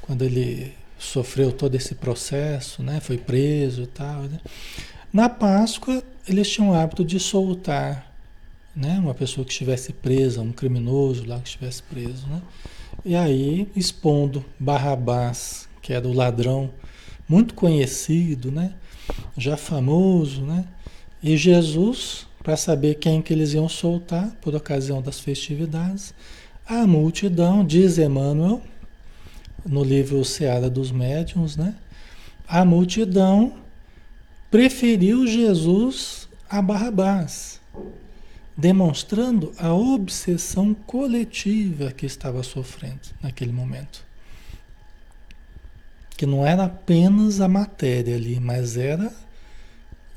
[0.00, 3.00] quando ele sofreu todo esse processo, né?
[3.00, 4.22] foi preso e tal.
[4.22, 4.40] Né?
[5.12, 8.12] Na Páscoa, eles tinham o hábito de soltar
[8.74, 8.98] né?
[8.98, 12.26] uma pessoa que estivesse presa, um criminoso lá que estivesse preso.
[12.26, 12.42] Né?
[13.04, 16.70] E aí, expondo Barrabás, que era o ladrão
[17.28, 18.74] muito conhecido, né?
[19.36, 20.64] Já famoso, né?
[21.22, 26.14] E Jesus, para saber quem que eles iam soltar por ocasião das festividades,
[26.66, 28.62] a multidão, diz Emmanuel,
[29.64, 31.74] no livro Seara dos Médiuns, né?
[32.46, 33.54] A multidão
[34.50, 37.60] preferiu Jesus a Barrabás,
[38.56, 44.11] demonstrando a obsessão coletiva que estava sofrendo naquele momento
[46.22, 49.12] que não era apenas a matéria ali, mas era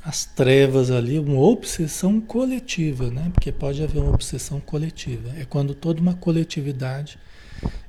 [0.04, 3.32] as trevas ali, uma obsessão coletiva, né?
[3.34, 5.34] Porque pode haver uma obsessão coletiva.
[5.36, 7.18] É quando toda uma coletividade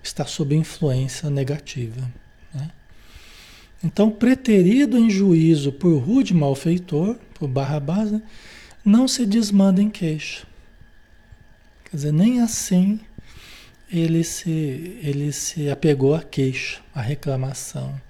[0.03, 2.11] está sob influência negativa.
[2.55, 2.71] Né?
[3.85, 8.23] Então, preterido em juízo por rude malfeitor, por Barrabás, né?
[8.83, 10.47] não se desmanda em queixa.
[11.85, 12.99] Quer dizer, nem assim
[13.93, 14.49] ele se,
[15.03, 18.06] ele se apegou à queixa, à reclamação.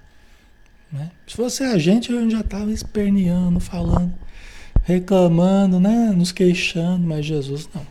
[0.90, 1.10] Né?
[1.26, 4.14] Se fosse a gente, eu já estava esperneando, falando,
[4.82, 6.12] reclamando, né?
[6.16, 7.86] nos queixando, mas Jesus não.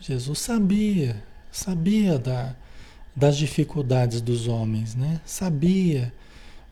[0.00, 2.54] Jesus sabia, sabia da,
[3.14, 5.20] das dificuldades dos homens, né?
[5.24, 6.12] sabia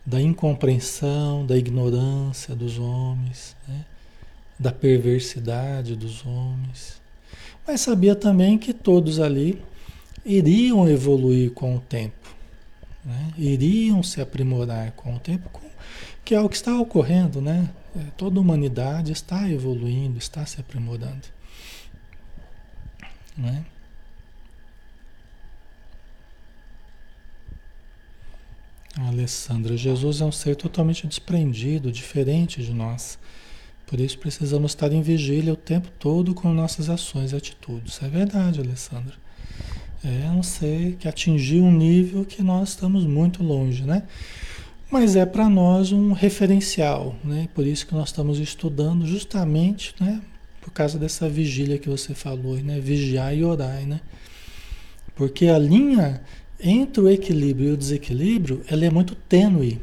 [0.05, 3.57] da incompreensão, da ignorância dos homens.
[3.69, 3.85] Né?
[4.59, 7.01] da perversidade dos homens.
[7.67, 9.61] Mas sabia também que todos ali
[10.25, 12.35] iriam evoluir com o tempo,
[13.07, 13.33] né?
[13.39, 15.49] iriam se aprimorar com o tempo,
[16.25, 17.71] que é o que está ocorrendo, né?
[17.95, 21.29] É, toda a humanidade está evoluindo, está se aprimorando.
[23.37, 23.65] Né?
[28.99, 33.19] Alessandra, Jesus é um ser totalmente desprendido, diferente de nós.
[33.87, 38.03] Por isso precisamos estar em vigília o tempo todo com nossas ações e atitudes.
[38.03, 39.15] É verdade, Alessandra.
[40.05, 44.03] É um ser que atingiu um nível que nós estamos muito longe, né?
[44.91, 47.49] Mas é para nós um referencial, né?
[47.55, 50.23] Por isso que nós estamos estudando justamente, né?
[50.61, 52.79] Por causa dessa vigília que você falou, né?
[52.79, 54.01] Vigiar e orar, né?
[55.15, 56.23] Porque a linha
[56.61, 59.81] entre o equilíbrio e o desequilíbrio, ela é muito tênue.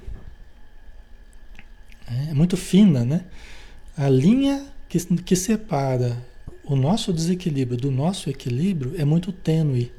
[2.09, 3.25] É, é muito fina, né?
[3.95, 6.17] A linha que, que separa
[6.63, 9.91] o nosso desequilíbrio do nosso equilíbrio é muito tênue.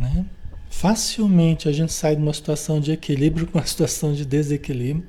[0.00, 0.24] Né?
[0.70, 5.06] Facilmente a gente sai de uma situação de equilíbrio para uma situação de desequilíbrio.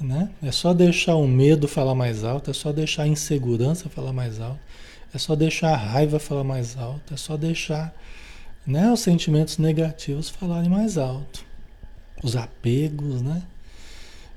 [0.00, 0.30] Né?
[0.40, 4.40] É só deixar o medo falar mais alto, é só deixar a insegurança falar mais
[4.40, 4.60] alto,
[5.12, 7.94] é só deixar a raiva falar mais alto, é só deixar
[8.66, 11.44] né, os sentimentos negativos falarem mais alto,
[12.22, 13.42] os apegos, né?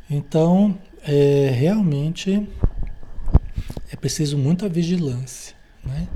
[0.09, 2.47] Então, é, realmente
[3.91, 6.07] é preciso muita vigilância, né?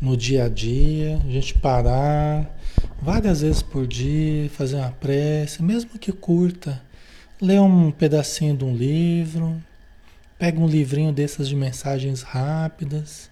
[0.00, 2.57] No dia a dia, a gente parar
[3.00, 6.82] várias vezes por dia, fazer uma prece, mesmo que curta,
[7.40, 9.60] ler um pedacinho de um livro,
[10.38, 13.30] pega um livrinho dessas de mensagens rápidas,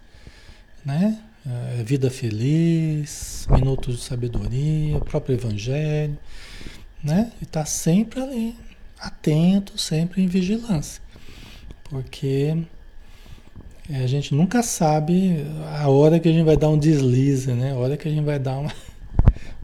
[0.84, 1.20] né?
[1.46, 6.18] É, vida Feliz, Minutos de Sabedoria, o próprio Evangelho,
[7.02, 7.30] né?
[7.40, 8.56] E tá sempre ali,
[8.98, 11.00] atento, sempre em vigilância.
[11.84, 12.56] Porque
[13.88, 15.46] é, a gente nunca sabe
[15.78, 17.72] a hora que a gente vai dar um deslize, né?
[17.72, 18.72] A hora que a gente vai dar uma,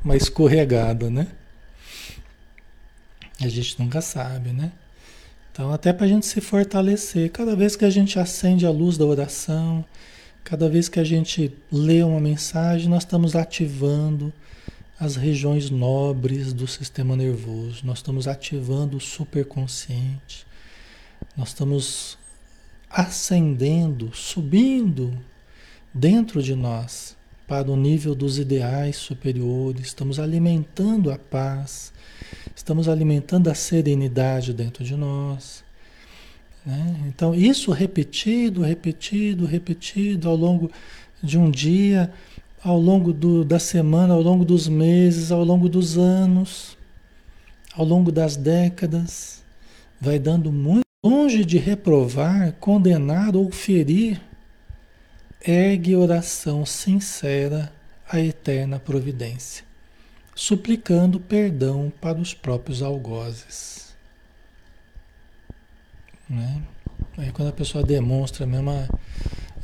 [0.04, 1.28] uma escorregada, né?
[3.40, 4.72] A gente nunca sabe, né?
[5.50, 8.96] Então, até para a gente se fortalecer, cada vez que a gente acende a luz
[8.96, 9.84] da oração,
[10.44, 14.32] Cada vez que a gente lê uma mensagem, nós estamos ativando
[14.98, 20.46] as regiões nobres do sistema nervoso, nós estamos ativando o superconsciente,
[21.36, 22.18] nós estamos
[22.90, 25.16] ascendendo, subindo
[25.94, 27.16] dentro de nós
[27.46, 31.92] para o nível dos ideais superiores, estamos alimentando a paz,
[32.54, 35.64] estamos alimentando a serenidade dentro de nós.
[36.64, 36.96] Né?
[37.08, 40.70] Então, isso repetido, repetido, repetido ao longo
[41.22, 42.12] de um dia,
[42.62, 46.76] ao longo do, da semana, ao longo dos meses, ao longo dos anos,
[47.74, 49.42] ao longo das décadas,
[50.00, 54.20] vai dando muito longe de reprovar, condenar ou ferir,
[55.44, 57.72] ergue oração sincera
[58.08, 59.64] à eterna providência,
[60.34, 63.94] suplicando perdão para os próprios algozes.
[66.28, 66.62] Né?
[67.18, 68.88] Aí quando a pessoa demonstra mesmo a,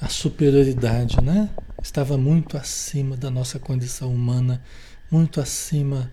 [0.01, 1.49] a superioridade, né?
[1.83, 4.61] Estava muito acima da nossa condição humana,
[5.11, 6.11] muito acima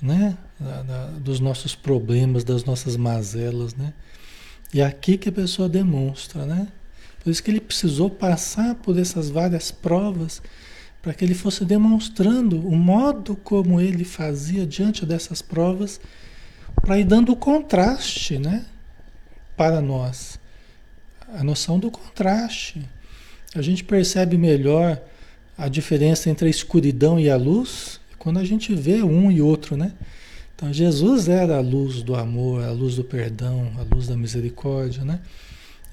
[0.00, 0.36] né?
[0.58, 3.92] Da, da, dos nossos problemas, das nossas mazelas, né?
[4.72, 6.68] E é aqui que a pessoa demonstra, né?
[7.22, 10.40] Por isso que ele precisou passar por essas várias provas
[11.00, 16.00] para que ele fosse demonstrando o modo como ele fazia diante dessas provas,
[16.82, 18.64] para ir dando o contraste, né?
[19.58, 20.38] para nós.
[21.34, 22.80] A noção do contraste.
[23.54, 25.02] A gente percebe melhor
[25.58, 29.76] a diferença entre a escuridão e a luz quando a gente vê um e outro,
[29.76, 29.92] né?
[30.54, 35.04] Então Jesus era a luz do amor, a luz do perdão, a luz da misericórdia,
[35.04, 35.20] né?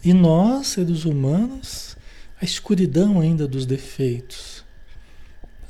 [0.05, 1.97] E nós, seres humanos,
[2.39, 4.63] a escuridão ainda dos defeitos,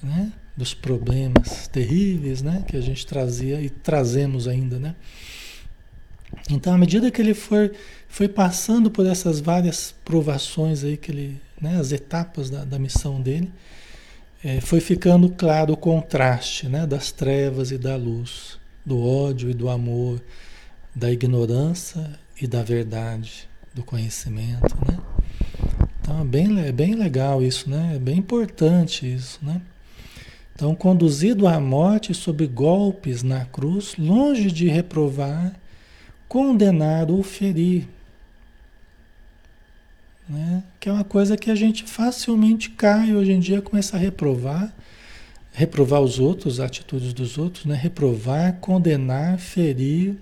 [0.03, 0.33] né?
[0.57, 2.65] Dos problemas terríveis, né?
[2.67, 4.93] Que a gente trazia e trazemos ainda, né?
[6.49, 7.71] Então, à medida que ele foi,
[8.09, 13.21] foi passando por essas várias provações aí, que ele, né, as etapas da, da missão
[13.21, 13.49] dele,
[14.43, 19.53] é, foi ficando claro o contraste né, das trevas e da luz, do ódio e
[19.53, 20.21] do amor,
[20.93, 24.75] da ignorância e da verdade, do conhecimento.
[24.87, 24.97] Né?
[26.01, 27.93] Então, é bem, é bem legal isso, né?
[27.95, 29.37] é bem importante isso.
[29.43, 29.61] Né?
[30.55, 35.53] Então, conduzido à morte sob golpes na cruz, longe de reprovar
[36.27, 37.87] condenar ou ferir.
[40.27, 40.63] Né?
[40.79, 44.73] Que é uma coisa que a gente facilmente cai hoje em dia, começa a reprovar,
[45.53, 47.75] reprovar os outros, as atitudes dos outros, né?
[47.75, 50.17] reprovar, condenar, ferir.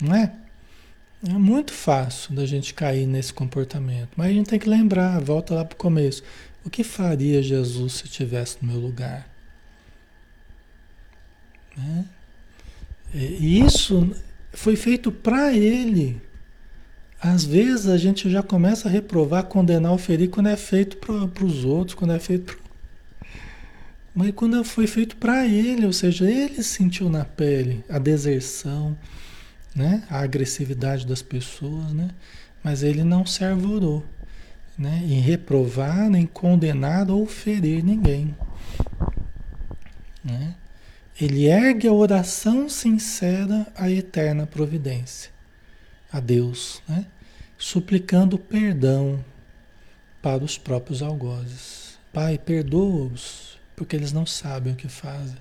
[0.00, 0.32] Não é?
[1.26, 5.54] É muito fácil da gente cair nesse comportamento, mas a gente tem que lembrar, volta
[5.54, 6.22] lá para o começo.
[6.64, 9.26] O que faria Jesus se estivesse no meu lugar?
[11.76, 12.04] Né?
[13.14, 14.14] E isso
[14.52, 16.20] foi feito para ele.
[17.20, 21.64] Às vezes a gente já começa a reprovar, condenar, oferir quando é feito para os
[21.64, 22.64] outros, quando é feito pro...
[24.14, 28.96] Mas quando foi feito para ele, ou seja, ele sentiu na pele a deserção,
[29.74, 30.04] né?
[30.08, 32.10] a agressividade das pessoas, né?
[32.62, 34.04] mas ele não se arvorou
[34.78, 35.02] né?
[35.04, 38.34] em reprovar, nem condenar ou ferir ninguém.
[40.22, 40.54] Né?
[41.20, 45.30] Ele ergue a oração sincera à eterna providência,
[46.12, 47.06] a Deus, né?
[47.58, 49.24] suplicando perdão
[50.20, 51.98] para os próprios algozes.
[52.12, 55.36] Pai, perdoa-os, porque eles não sabem o que fazem.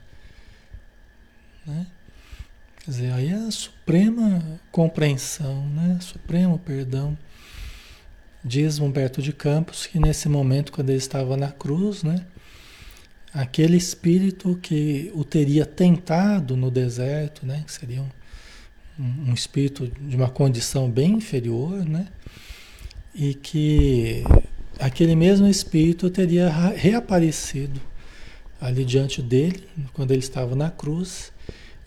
[1.66, 1.88] Né?
[2.84, 5.98] Quer dizer, aí é a suprema compreensão, né?
[6.02, 7.18] supremo perdão.
[8.44, 12.26] Diz Humberto de Campos que nesse momento, quando ele estava na cruz, né?
[13.34, 17.64] aquele espírito que o teria tentado no deserto, né?
[17.66, 18.02] que seria
[19.00, 22.10] um, um espírito de uma condição bem inferior, né?
[23.16, 24.26] e que
[24.78, 27.80] aquele mesmo espírito teria reaparecido
[28.60, 29.64] ali diante dele,
[29.94, 31.33] quando ele estava na cruz,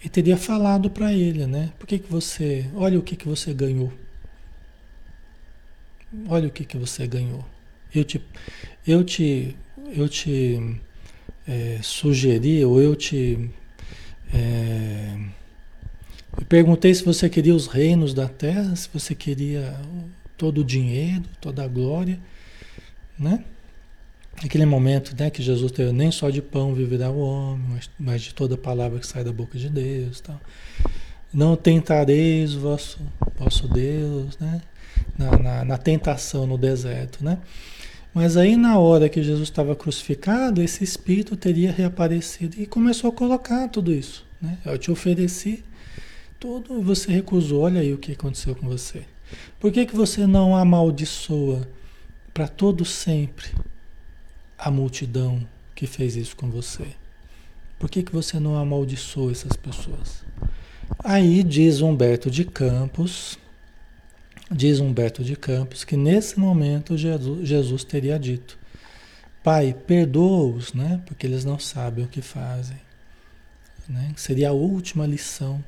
[0.06, 1.72] e teria falado para ele, né?
[1.80, 2.64] Por que, que você.
[2.76, 3.92] Olha o que, que você ganhou.
[6.28, 7.44] Olha o que, que você ganhou.
[7.92, 8.22] Eu te,
[8.86, 9.56] eu te,
[9.96, 10.80] eu te
[11.44, 13.50] é, sugeri, ou eu te.
[14.32, 15.18] É,
[16.38, 19.76] eu perguntei se você queria os reinos da terra, se você queria
[20.38, 22.20] todo o dinheiro, toda a glória,
[23.18, 23.42] né?
[24.44, 28.22] Aquele momento né, que Jesus teve, nem só de pão viverá o homem, mas, mas
[28.22, 30.20] de toda palavra que sai da boca de Deus.
[30.20, 30.40] Tal.
[31.32, 32.98] Não tentareis o vosso,
[33.38, 34.60] vosso Deus, né?
[35.18, 37.38] Na, na, na, tentação no deserto, né?
[38.14, 43.12] Mas aí na hora que Jesus estava crucificado, esse Espírito teria reaparecido e começou a
[43.12, 44.24] colocar tudo isso.
[44.40, 44.56] Né?
[44.64, 45.62] Eu te ofereci
[46.38, 47.62] tudo você recusou.
[47.62, 49.02] Olha aí o que aconteceu com você.
[49.58, 51.66] Por que, que você não amaldiçoa
[52.32, 53.50] para todo sempre
[54.58, 56.86] a multidão que fez isso com você?
[57.78, 60.24] Por que, que você não amaldiçoa essas pessoas?
[61.04, 63.38] Aí diz Humberto de Campos,
[64.50, 68.58] diz Humberto de Campos que nesse momento Jesus, Jesus teria dito:
[69.42, 71.02] Pai, perdoa-os, né?
[71.06, 72.78] Porque eles não sabem o que fazem.
[73.88, 74.12] Né?
[74.16, 75.62] Seria a última lição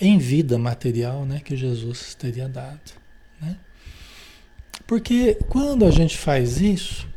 [0.00, 2.92] em vida material, né, que Jesus teria dado,
[3.40, 3.56] né?
[4.86, 7.08] Porque quando a gente faz isso,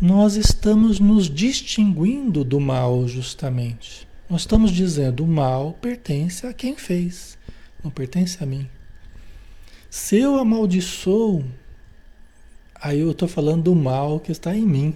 [0.00, 4.06] nós estamos nos distinguindo do mal justamente.
[4.28, 7.38] Nós estamos dizendo o mal pertence a quem fez,
[7.82, 8.68] não pertence a mim.
[9.88, 11.44] Se eu amaldiçoo,
[12.74, 14.94] aí eu estou falando do mal que está em mim.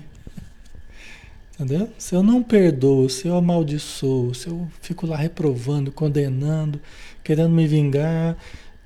[1.54, 1.90] Entendeu?
[1.96, 6.80] Se eu não perdoo, se eu amaldiçoo, se eu fico lá reprovando, condenando,
[7.24, 8.36] querendo me vingar,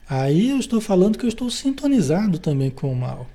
[0.08, 3.28] aí eu estou falando que eu estou sintonizado também com o mal.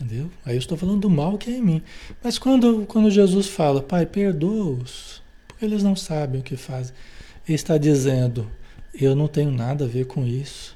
[0.00, 0.30] Entendeu?
[0.46, 1.82] Aí eu estou falando do mal que é em mim.
[2.24, 6.94] Mas quando, quando Jesus fala, Pai, perdoa-os, porque eles não sabem o que fazem.
[7.46, 8.50] Ele está dizendo,
[8.94, 10.74] eu não tenho nada a ver com isso.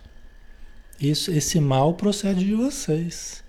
[1.01, 1.31] isso.
[1.31, 3.43] Esse mal procede de vocês.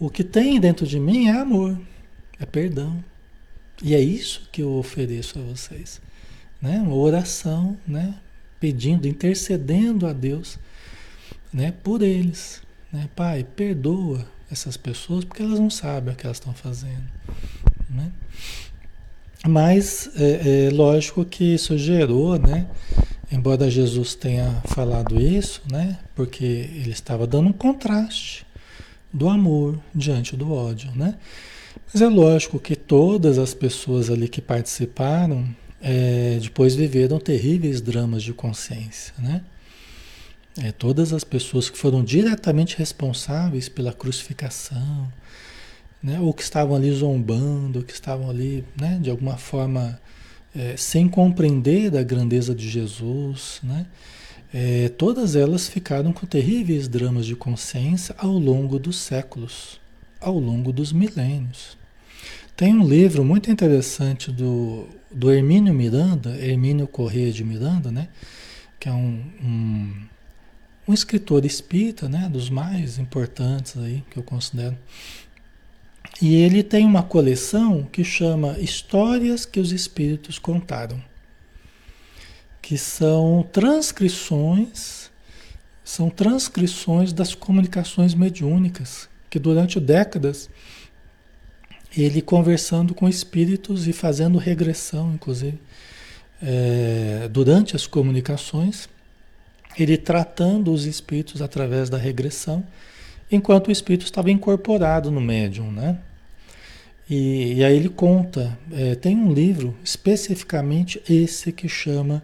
[0.00, 1.78] O que tem dentro de mim é amor,
[2.40, 3.02] é perdão.
[3.80, 6.00] E é isso que eu ofereço a vocês.
[6.60, 6.80] Né?
[6.80, 8.16] Uma oração, né?
[8.58, 10.58] pedindo, intercedendo a Deus
[11.52, 11.72] né?
[11.84, 12.60] por eles.
[12.92, 13.08] Né?
[13.14, 17.08] Pai, perdoa essas pessoas porque elas não sabem o que elas estão fazendo.
[17.90, 18.12] Né?
[19.46, 22.66] Mas é, é, lógico que isso gerou, né?
[23.30, 25.98] Embora Jesus tenha falado isso, né?
[26.14, 28.46] Porque ele estava dando um contraste
[29.12, 31.14] do amor diante do ódio, né?
[31.92, 35.48] Mas é lógico que todas as pessoas ali que participaram
[35.80, 39.42] é, depois viveram terríveis dramas de consciência, né?
[40.60, 45.12] É, todas as pessoas que foram diretamente responsáveis pela crucificação,
[46.02, 50.00] né, ou que estavam ali zombando, que estavam ali, né, de alguma forma,
[50.54, 53.86] é, sem compreender a grandeza de Jesus, né,
[54.52, 59.80] é, todas elas ficaram com terríveis dramas de consciência ao longo dos séculos,
[60.20, 61.76] ao longo dos milênios.
[62.56, 68.08] Tem um livro muito interessante do, do Hermínio Miranda, Hermínio Corrêa de Miranda, né,
[68.80, 69.94] que é um, um
[70.88, 74.76] um escritor espírita, né, dos mais importantes aí que eu considero.
[76.20, 81.00] E ele tem uma coleção que chama Histórias que os Espíritos Contaram,
[82.62, 85.08] que são transcrições
[85.88, 90.50] são transcrições das comunicações mediúnicas, que durante décadas
[91.96, 95.58] ele conversando com espíritos e fazendo regressão, inclusive,
[96.42, 98.86] é, durante as comunicações,
[99.76, 102.64] ele tratando os espíritos através da regressão,
[103.30, 105.98] enquanto o espírito estava incorporado no médium, né?
[107.08, 112.22] E, e aí ele conta, é, tem um livro especificamente esse que chama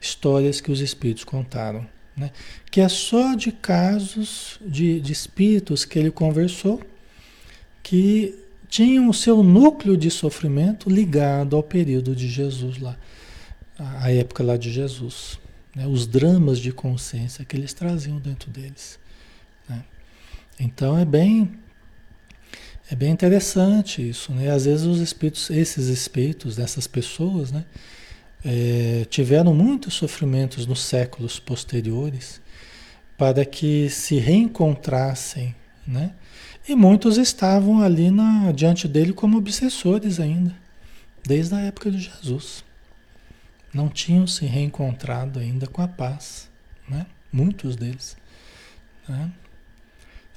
[0.00, 1.86] Histórias que os Espíritos Contaram,
[2.16, 2.30] né?
[2.70, 6.80] que é só de casos de, de espíritos que ele conversou
[7.82, 8.34] que
[8.68, 12.96] tinham o seu núcleo de sofrimento ligado ao período de Jesus lá,
[13.78, 15.38] a época lá de Jesus,
[15.74, 15.86] né?
[15.86, 18.98] os dramas de consciência que eles traziam dentro deles.
[19.68, 19.84] Né?
[20.58, 21.58] Então é bem
[22.90, 24.50] é bem interessante isso, né?
[24.50, 27.64] Às vezes os espíritos, esses espíritos dessas pessoas, né,
[28.44, 32.38] é, tiveram muitos sofrimentos nos séculos posteriores
[33.16, 35.54] para que se reencontrassem,
[35.86, 36.12] né?
[36.68, 40.54] E muitos estavam ali na, diante dele como obsessores ainda,
[41.24, 42.62] desde a época de Jesus.
[43.72, 46.50] Não tinham se reencontrado ainda com a paz,
[46.88, 47.06] né?
[47.32, 48.16] Muitos deles.
[49.08, 49.32] Né?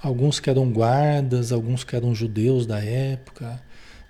[0.02, 3.62] Alguns que eram guardas, alguns que eram judeus da época,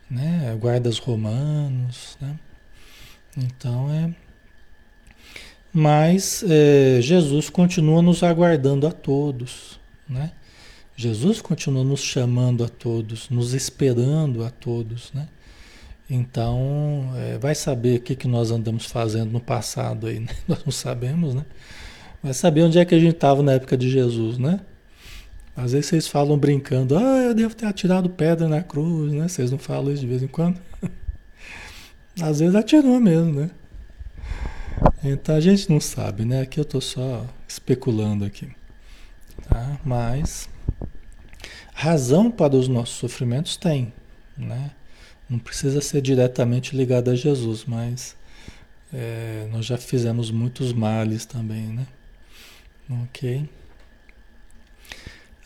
[0.09, 0.55] né?
[0.59, 2.17] guardas romanos.
[2.21, 2.38] Né?
[3.38, 4.13] Então é.
[5.73, 9.80] Mas é, Jesus continua nos aguardando a todos.
[10.07, 10.32] Né?
[10.95, 15.11] Jesus continua nos chamando a todos, nos esperando a todos.
[15.11, 15.28] Né?
[16.10, 20.32] Então, é, vai saber o que, que nós andamos fazendo no passado aí, né?
[20.47, 21.43] Nós não sabemos, né?
[22.22, 24.60] Vai saber onde é que a gente estava na época de Jesus, né?
[25.56, 29.28] Às vezes vocês falam brincando, ah, eu devo ter atirado pedra na cruz, né?
[29.28, 30.60] Vocês não falam isso de vez em quando?
[32.22, 33.49] Às vezes atirou mesmo, né?
[35.03, 36.41] Então a gente não sabe, né?
[36.41, 38.49] Aqui eu estou só especulando aqui.
[39.49, 39.80] Tá?
[39.84, 40.49] Mas
[41.74, 43.93] razão para os nossos sofrimentos tem,
[44.38, 44.72] né?
[45.30, 48.15] Não precisa ser diretamente ligado a Jesus, mas
[48.93, 51.88] é, nós já fizemos muitos males também, né?
[53.03, 53.49] Ok?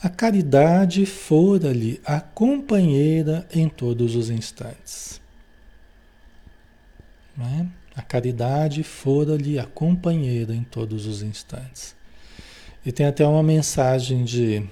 [0.01, 5.19] A caridade fora-lhe a companheira em todos os instantes.
[7.37, 7.65] É?
[7.95, 11.95] A caridade fora-lhe a companheira em todos os instantes.
[12.85, 14.65] E tem até uma mensagem de.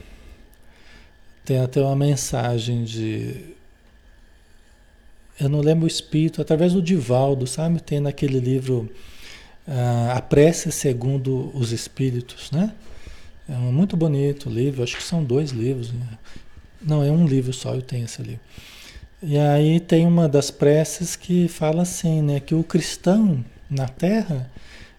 [1.44, 3.57] Tem até uma mensagem de.
[5.40, 7.80] Eu não lembro o espírito, através do Divaldo, sabe?
[7.80, 8.90] Tem naquele livro
[9.68, 12.74] uh, A Prece Segundo os Espíritos, né?
[13.48, 15.94] É um muito bonito livro, acho que são dois livros.
[15.94, 16.06] Né?
[16.82, 18.42] Não, é um livro só, eu tenho esse livro.
[19.24, 24.52] E aí tem uma das preces que fala assim, né, que o cristão na terra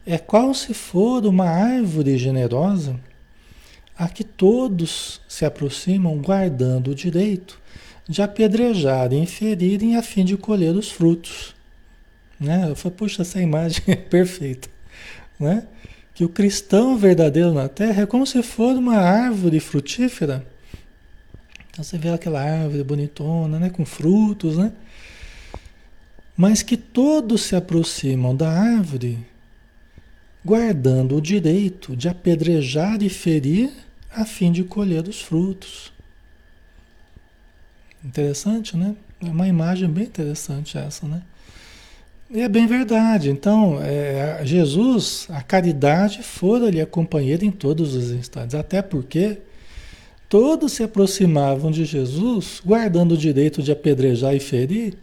[0.07, 2.99] é qual se for uma árvore generosa
[3.97, 7.61] a que todos se aproximam guardando o direito
[8.09, 11.55] de apedrejarem e ferirem a fim de colher os frutos.
[12.41, 12.71] Né?
[12.71, 14.69] Eu falei, puxa, essa imagem é perfeita.
[15.39, 15.67] Né?
[16.19, 20.45] que o cristão verdadeiro na Terra é como se fosse uma árvore frutífera.
[21.71, 24.73] Então você vê aquela árvore bonitona, né, com frutos, né?
[26.37, 29.17] Mas que todos se aproximam da árvore
[30.45, 33.71] guardando o direito de apedrejar e ferir
[34.11, 35.93] a fim de colher os frutos.
[38.05, 38.95] Interessante, né?
[39.21, 41.23] É uma imagem bem interessante essa, né?
[42.31, 43.31] E é bem verdade.
[43.31, 48.55] Então, é, Jesus, a caridade fora-lhe a companheira em todos os instantes.
[48.55, 49.39] Até porque
[50.29, 54.99] todos se aproximavam de Jesus, guardando o direito de apedrejar e ferir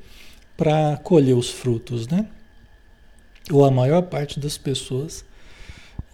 [0.56, 2.28] para colher os frutos, né?
[3.52, 5.26] Ou a maior parte das pessoas.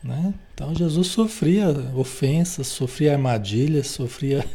[0.04, 0.34] Né?
[0.54, 4.46] Então, Jesus sofria ofensas, sofria armadilhas, sofria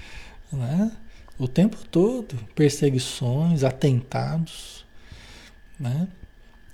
[0.52, 0.90] né?
[1.38, 4.84] O tempo todo perseguições, atentados.
[5.78, 6.08] Né?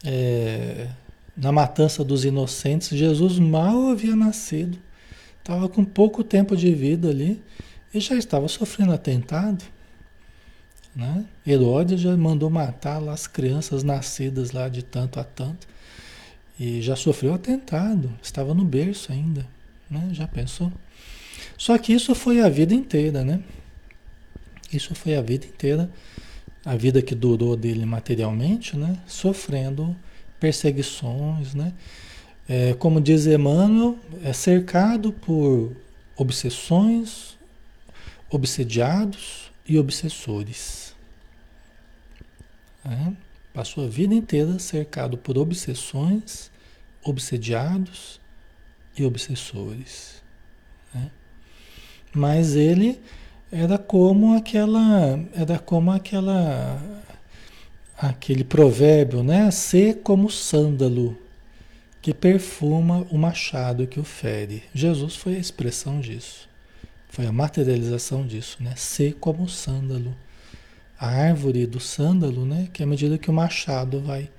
[0.05, 0.89] É,
[1.37, 4.79] na matança dos inocentes, Jesus mal havia nascido,
[5.39, 7.43] estava com pouco tempo de vida ali
[7.93, 9.65] e já estava sofrendo atentado.
[10.95, 11.25] Né?
[11.47, 15.67] Herodes já mandou matar lá as crianças nascidas lá de tanto a tanto
[16.61, 19.47] e já sofreu atentado, estava no berço ainda,
[19.91, 20.11] né?
[20.13, 20.71] já pensou?
[21.57, 23.43] Só que isso foi a vida inteira, né?
[24.73, 25.91] Isso foi a vida inteira
[26.65, 28.99] a vida que durou dele materialmente, né?
[29.07, 29.97] Sofrendo
[30.39, 31.73] perseguições, né?
[32.49, 35.75] É, como diz Emmanuel, é cercado por
[36.17, 37.37] obsessões,
[38.31, 40.95] obsediados e obsessores.
[42.85, 43.13] É,
[43.53, 46.51] passou a vida inteira cercado por obsessões,
[47.05, 48.21] obsediados
[48.97, 50.23] e obsessores.
[52.15, 53.01] Mas ele
[53.53, 56.81] era como aquela, era como aquela,
[57.99, 59.51] aquele provérbio, né?
[59.51, 61.19] Ser como sândalo
[62.01, 64.65] que perfuma o machado que o fere.
[64.75, 66.49] Jesus foi a expressão disso.
[67.11, 68.73] Foi a materialização disso, né?
[68.75, 70.17] Ser como sândalo.
[70.99, 72.69] A árvore do sândalo, né?
[72.73, 74.31] Que à medida que o machado vai,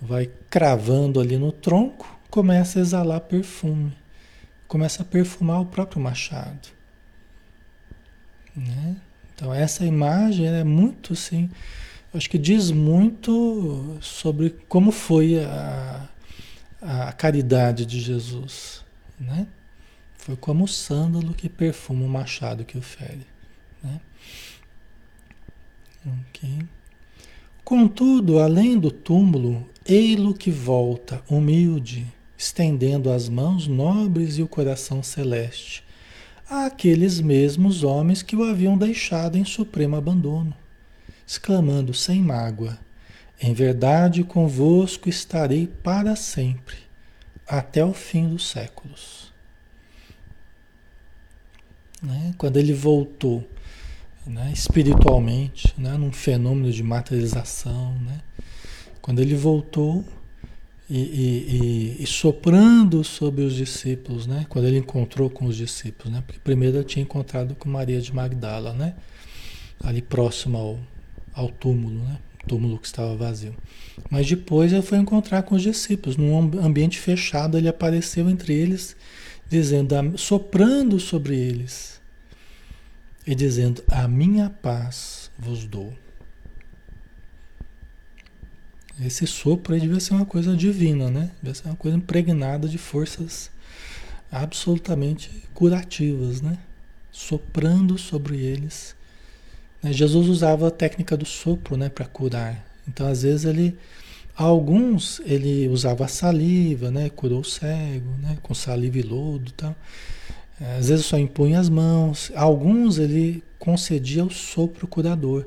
[0.00, 3.96] vai cravando ali no tronco, começa a exalar perfume.
[4.66, 6.81] Começa a perfumar o próprio machado.
[8.56, 8.96] Né?
[9.34, 11.50] Então essa imagem é muito assim,
[12.14, 16.08] acho que diz muito sobre como foi a,
[16.80, 18.84] a caridade de Jesus,
[19.18, 19.46] né?
[20.18, 23.26] Foi como o sândalo que perfuma o machado que o fere,
[23.82, 24.00] né?
[26.06, 26.60] Ok.
[27.64, 35.02] Contudo, além do túmulo, ei-lo que volta, humilde, estendendo as mãos nobres e o coração
[35.02, 35.84] celeste,
[36.48, 40.54] àqueles mesmos homens que o haviam deixado em supremo abandono,
[41.26, 42.78] exclamando sem mágoa:
[43.40, 46.76] Em verdade convosco estarei para sempre,
[47.46, 49.32] até o fim dos séculos.
[52.02, 52.34] Né?
[52.36, 53.48] Quando ele voltou
[54.26, 54.50] né?
[54.52, 55.96] espiritualmente, né?
[55.96, 58.20] num fenômeno de materialização, né?
[59.00, 60.04] quando ele voltou
[60.94, 64.44] e, e, e, e, soprando sobre os discípulos, né?
[64.50, 66.22] Quando ele encontrou com os discípulos, né?
[66.26, 68.94] Porque primeiro ele tinha encontrado com Maria de Magdala, né?
[69.82, 70.78] Ali próximo ao,
[71.32, 72.18] ao túmulo, né?
[72.46, 73.54] túmulo que estava vazio.
[74.10, 78.94] Mas depois ele foi encontrar com os discípulos, num ambiente fechado, ele apareceu entre eles,
[79.48, 82.02] dizendo, soprando sobre eles
[83.26, 85.90] e dizendo: A minha paz vos dou.
[89.04, 91.30] Esse sopro aí devia ser uma coisa divina, né?
[91.42, 93.50] Devia ser uma coisa impregnada de forças
[94.30, 96.58] absolutamente curativas, né?
[97.10, 98.94] Soprando sobre eles.
[99.82, 99.92] Né?
[99.92, 102.64] Jesus usava a técnica do sopro, né, para curar.
[102.86, 103.76] Então, às vezes ele
[104.34, 109.76] alguns ele usava saliva, né, curou o cego, né, com saliva e lodo, tal.
[110.78, 112.30] Às vezes só impunha as mãos.
[112.36, 115.44] Alguns ele concedia o sopro curador.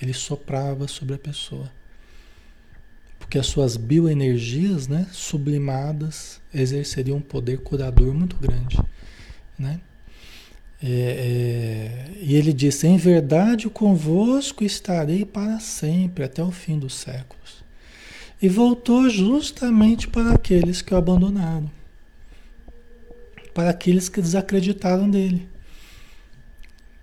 [0.00, 1.70] Ele soprava sobre a pessoa
[3.28, 8.78] porque as suas bioenergias, né, sublimadas, exerceriam um poder curador muito grande,
[9.58, 9.80] né?
[10.82, 16.94] É, é, e ele disse: Em verdade, convosco estarei para sempre, até o fim dos
[16.94, 17.62] séculos.
[18.40, 21.70] E voltou justamente para aqueles que o abandonaram,
[23.52, 25.46] para aqueles que desacreditaram dele,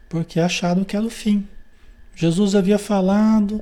[0.09, 1.47] porque acharam que era o fim.
[2.15, 3.61] Jesus havia falado,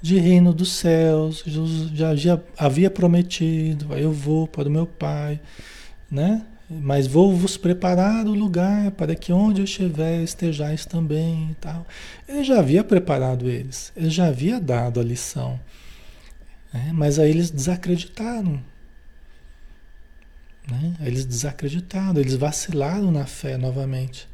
[0.00, 1.42] de reino dos céus.
[1.46, 5.40] Jesus já, já havia prometido: eu vou para o meu Pai,
[6.10, 6.44] né?
[6.68, 11.84] Mas vou vos preparar o lugar para que onde eu estiver estejais também e tal.
[12.28, 15.58] Ele já havia preparado eles, ele já havia dado a lição.
[16.72, 16.92] Né?
[16.94, 18.62] Mas aí eles desacreditaram.
[20.70, 20.94] Né?
[21.00, 24.28] Eles desacreditaram, eles vacilaram na fé novamente.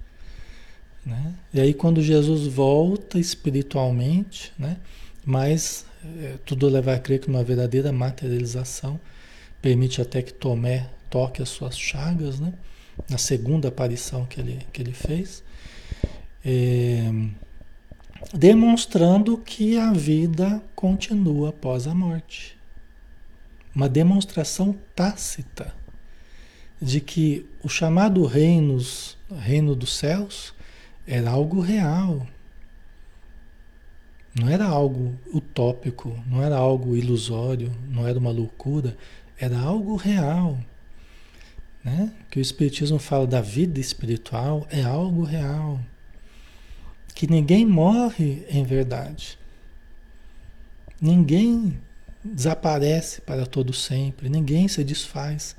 [1.06, 1.34] Né?
[1.54, 4.76] E aí quando Jesus volta espiritualmente, né?
[5.26, 5.84] Mas
[6.20, 9.00] é, tudo leva a crer que uma verdadeira materialização
[9.60, 12.54] permite até que Tomé toque as suas chagas, né?
[13.10, 15.42] Na segunda aparição que ele, que ele fez,
[16.44, 17.10] é,
[18.32, 22.56] demonstrando que a vida continua após a morte.
[23.74, 25.74] Uma demonstração tácita
[26.80, 30.54] de que o chamado reinos, reino dos céus,
[31.06, 32.26] era algo real,
[34.38, 38.96] não era algo utópico, não era algo ilusório, não era uma loucura,
[39.38, 40.58] era algo real.
[41.82, 42.12] Né?
[42.30, 45.80] Que o Espiritismo fala da vida espiritual é algo real.
[47.14, 49.38] Que ninguém morre em verdade.
[51.00, 51.78] Ninguém
[52.22, 55.54] desaparece para todo sempre, ninguém se desfaz,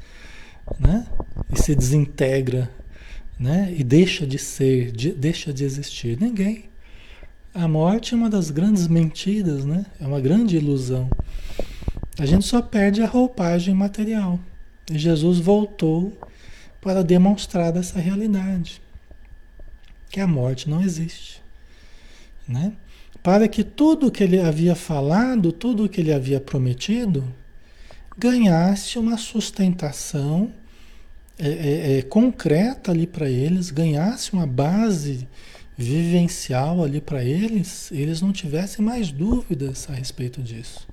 [0.79, 1.07] né?
[1.51, 2.69] E se desintegra,
[3.39, 3.73] né?
[3.75, 6.19] E deixa de ser, de, deixa de existir.
[6.19, 6.66] Ninguém.
[7.57, 9.83] A morte é uma das grandes mentiras, né?
[9.99, 11.09] É uma grande ilusão.
[12.19, 14.39] A gente só perde a roupagem material.
[14.91, 16.15] E Jesus voltou
[16.79, 18.79] para demonstrar essa realidade.
[20.07, 21.41] Que a morte não existe.
[22.47, 22.73] Né?
[23.23, 27.23] Para que tudo que ele havia falado, tudo que ele havia prometido,
[28.15, 30.53] ganhasse uma sustentação
[31.39, 35.27] é, é, é, concreta ali para eles, ganhasse uma base
[35.77, 40.87] vivencial ali para eles, eles não tivessem mais dúvidas a respeito disso.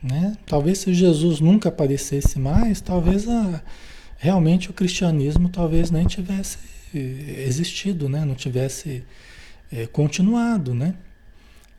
[0.00, 0.36] Né?
[0.46, 3.62] Talvez se Jesus nunca aparecesse mais, talvez a,
[4.16, 6.58] realmente o cristianismo talvez nem tivesse
[6.94, 8.24] existido, né?
[8.24, 9.02] não tivesse
[9.72, 10.94] é, continuado, né?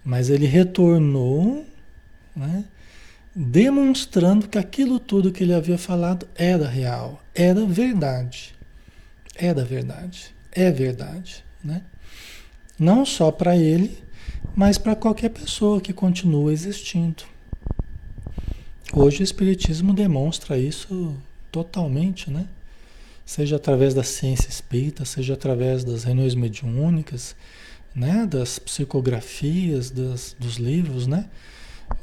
[0.04, 1.66] mas ele retornou
[2.36, 2.66] né?
[3.34, 8.54] demonstrando que aquilo tudo que ele havia falado era real, era verdade,
[9.36, 11.44] era verdade, é verdade.
[11.64, 11.84] Né?
[12.80, 13.98] Não só para ele,
[14.56, 17.24] mas para qualquer pessoa que continua existindo.
[18.94, 21.16] Hoje o Espiritismo demonstra isso
[21.52, 22.48] totalmente, né?
[23.26, 27.36] Seja através da ciência espírita, seja através das reuniões mediúnicas,
[27.94, 28.26] né?
[28.26, 31.28] das psicografias, das, dos livros, né?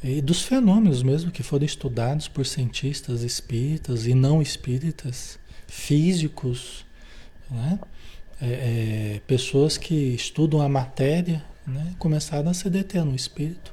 [0.03, 6.85] E dos fenômenos mesmo que foram estudados por cientistas espíritas e não espíritas, físicos,
[7.51, 7.79] né?
[8.45, 11.95] É, é, pessoas que estudam a matéria, né?
[11.97, 13.73] começaram a se deter no espírito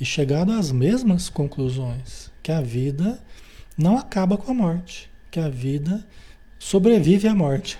[0.00, 3.20] e chegaram às mesmas conclusões, que a vida
[3.76, 6.06] não acaba com a morte, que a vida
[6.56, 7.78] sobrevive à morte.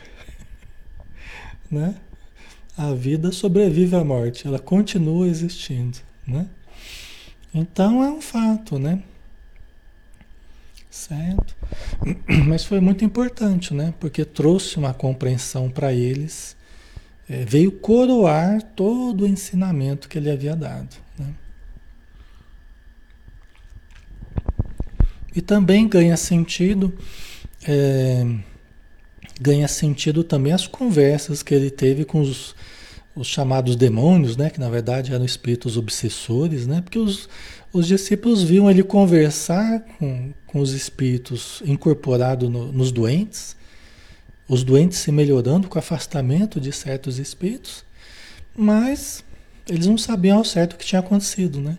[1.70, 1.94] né?
[2.76, 6.48] A vida sobrevive à morte, ela continua existindo, né?
[7.54, 9.02] Então é um fato, né?
[10.90, 11.54] Certo?
[12.48, 13.94] Mas foi muito importante, né?
[14.00, 16.56] Porque trouxe uma compreensão para eles,
[17.28, 20.96] é, veio coroar todo o ensinamento que ele havia dado.
[21.16, 21.32] Né?
[25.34, 26.92] E também ganha sentido,
[27.62, 28.26] é,
[29.40, 32.56] ganha sentido também as conversas que ele teve com os,
[33.14, 34.50] os chamados demônios, né?
[34.50, 36.80] Que na verdade eram espíritos obsessores, né?
[36.80, 37.28] Porque os,
[37.72, 43.56] os discípulos viam ele conversar com, com os espíritos incorporados no, nos doentes,
[44.48, 47.84] os doentes se melhorando com o afastamento de certos espíritos,
[48.56, 49.24] mas
[49.68, 51.78] eles não sabiam ao certo o que tinha acontecido, né?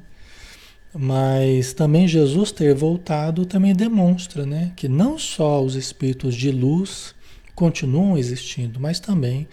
[0.94, 7.16] Mas também Jesus ter voltado também demonstra né, que não só os espíritos de luz
[7.56, 9.48] continuam existindo, mas também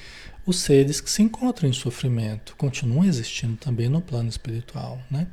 [0.48, 4.98] os seres que se encontram em sofrimento continuam existindo também no plano espiritual.
[5.10, 5.26] Né?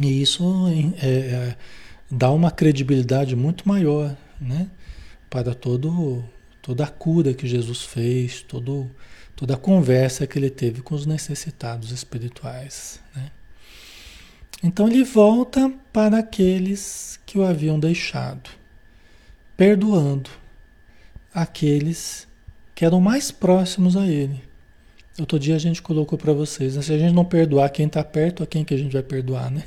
[0.00, 0.44] E isso
[1.02, 1.56] é, é,
[2.08, 4.70] dá uma credibilidade muito maior né,
[5.28, 6.24] para todo,
[6.62, 8.88] toda a cura que Jesus fez, todo,
[9.34, 13.00] toda a conversa que ele teve com os necessitados espirituais.
[13.12, 13.32] Né?
[14.62, 18.50] Então ele volta para aqueles que o haviam deixado,
[19.56, 20.30] perdoando
[21.34, 22.28] aqueles
[22.76, 24.42] que eram mais próximos a ele.
[25.18, 26.82] Outro dia a gente colocou para vocês, né?
[26.82, 29.50] se a gente não perdoar quem está perto, a quem que a gente vai perdoar,
[29.50, 29.64] né?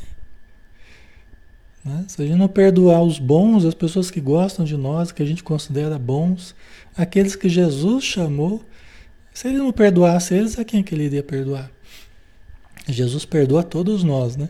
[1.84, 2.06] né?
[2.08, 5.26] Se a gente não perdoar os bons, as pessoas que gostam de nós, que a
[5.26, 6.54] gente considera bons,
[6.96, 8.64] aqueles que Jesus chamou,
[9.34, 11.72] se ele não perdoasse eles, a quem que ele iria perdoar?
[12.88, 14.50] Jesus perdoa todos nós, né?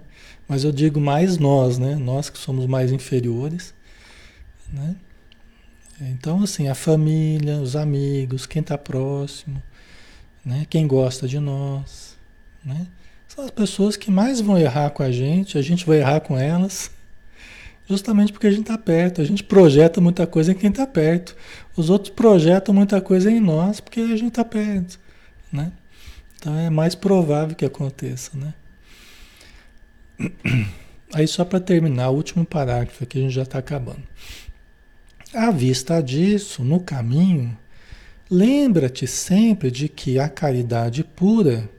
[0.49, 1.95] Mas eu digo mais nós, né?
[1.95, 3.73] Nós que somos mais inferiores,
[4.73, 4.97] né?
[6.01, 9.61] Então, assim, a família, os amigos, quem está próximo,
[10.45, 10.65] né?
[10.69, 12.17] Quem gosta de nós,
[12.63, 12.87] né?
[13.27, 16.37] São as pessoas que mais vão errar com a gente, a gente vai errar com
[16.37, 16.89] elas,
[17.87, 21.35] justamente porque a gente está perto, a gente projeta muita coisa em quem está perto.
[21.75, 24.99] Os outros projetam muita coisa em nós porque a gente está perto,
[25.51, 25.71] né?
[26.37, 28.53] Então é mais provável que aconteça, né?
[31.13, 34.03] Aí só para terminar, o último parágrafo aqui a gente já está acabando.
[35.33, 37.55] À vista disso, no caminho,
[38.27, 41.69] lembra-te sempre de que a caridade pura,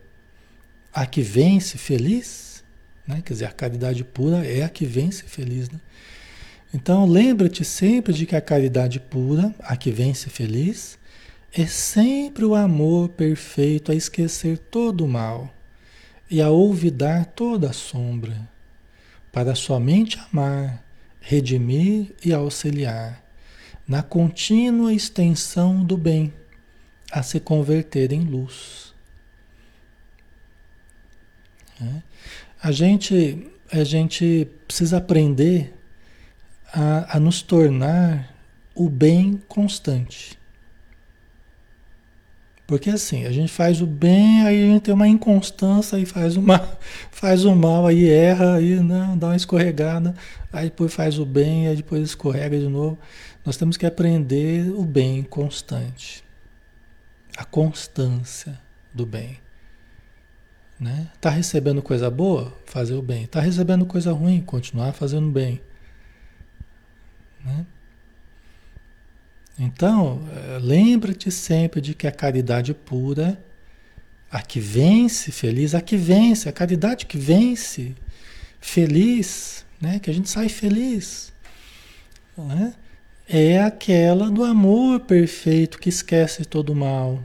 [0.93, 2.63] a que vence feliz,
[3.05, 3.21] né?
[3.25, 5.69] quer dizer, a caridade pura é a que vence feliz.
[5.69, 5.81] Né?
[6.73, 10.97] Então, lembra-te sempre de que a caridade pura, a que vence feliz,
[11.53, 15.53] é sempre o amor perfeito a esquecer todo o mal
[16.31, 18.49] e a olvidar toda a sombra,
[19.33, 20.85] para somente amar,
[21.21, 23.21] redimir e auxiliar,
[23.91, 26.33] na contínua extensão do bem,
[27.11, 28.95] a se converter em luz.
[31.83, 32.03] É.
[32.63, 35.75] A gente, a gente precisa aprender
[36.73, 38.33] a, a nos tornar
[38.77, 40.39] o bem constante.
[42.65, 46.37] Porque assim, a gente faz o bem, aí a gente tem uma inconstância e faz
[46.37, 46.79] o mal,
[47.11, 50.15] faz o mal, aí erra, aí né, dá uma escorregada,
[50.53, 52.97] aí depois faz o bem, aí depois escorrega de novo.
[53.51, 56.23] Nós temos que aprender o bem constante.
[57.37, 58.57] A constância
[58.95, 59.41] do bem.
[60.79, 61.11] Né?
[61.21, 62.57] Tá recebendo coisa boa?
[62.65, 63.27] Fazer o bem.
[63.27, 64.41] Tá recebendo coisa ruim?
[64.41, 65.61] Continuar fazendo bem.
[67.45, 67.67] Né?
[69.59, 73.37] Então, eh, lembra-te sempre de que a caridade pura,
[74.31, 77.97] a que vence feliz, a que vence, a caridade que vence
[78.61, 79.99] feliz, né?
[79.99, 81.33] que a gente sai feliz,
[82.39, 82.75] né?
[83.33, 87.21] É aquela do amor perfeito que esquece todo o mal.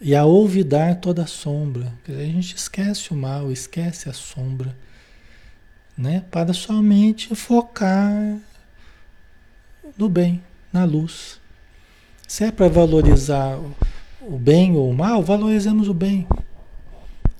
[0.00, 1.92] E a olvidar toda a sombra.
[2.08, 4.76] a gente esquece o mal, esquece a sombra,
[5.96, 6.24] né?
[6.30, 8.38] Para somente focar
[9.96, 10.40] no bem,
[10.72, 11.40] na luz.
[12.28, 13.58] Se é para valorizar
[14.20, 16.24] o bem ou o mal, valorizemos o bem.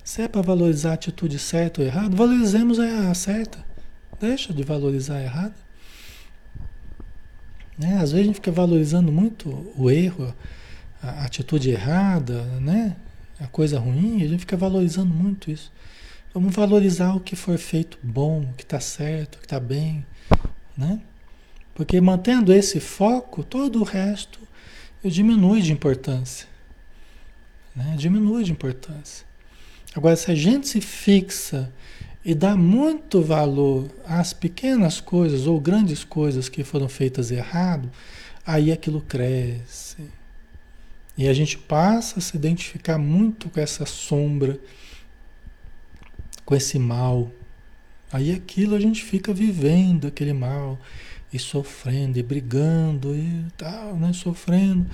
[0.03, 3.63] Se é para valorizar a atitude certa ou errada, valorizemos a certa.
[4.19, 5.68] Deixa de valorizar a errada.
[7.79, 7.93] Né?
[7.95, 10.35] Às vezes a gente fica valorizando muito o erro,
[11.01, 12.97] a atitude errada, né?
[13.39, 15.71] a coisa ruim, a gente fica valorizando muito isso.
[16.33, 20.05] Vamos valorizar o que for feito bom, o que está certo, o que está bem.
[20.77, 20.99] Né?
[21.73, 24.39] Porque mantendo esse foco, todo o resto
[25.03, 26.47] diminui de importância.
[27.73, 27.95] Né?
[27.97, 29.25] Diminui de importância.
[29.95, 31.71] Agora, se a gente se fixa
[32.29, 37.89] e dá muito valor às pequenas coisas ou grandes coisas que foram feitas errado,
[38.45, 39.97] aí aquilo cresce.
[41.17, 44.59] E a gente passa a se identificar muito com essa sombra,
[46.45, 47.31] com esse mal.
[48.13, 50.77] Aí aquilo a gente fica vivendo aquele mal
[51.33, 54.85] e sofrendo e brigando e tal, né, sofrendo,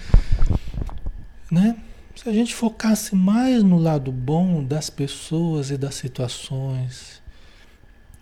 [1.51, 1.75] né?
[2.15, 7.24] Se a gente focasse mais no lado bom das pessoas e das situações,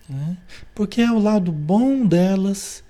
[0.08, 0.36] né?
[0.74, 2.82] porque é o lado bom delas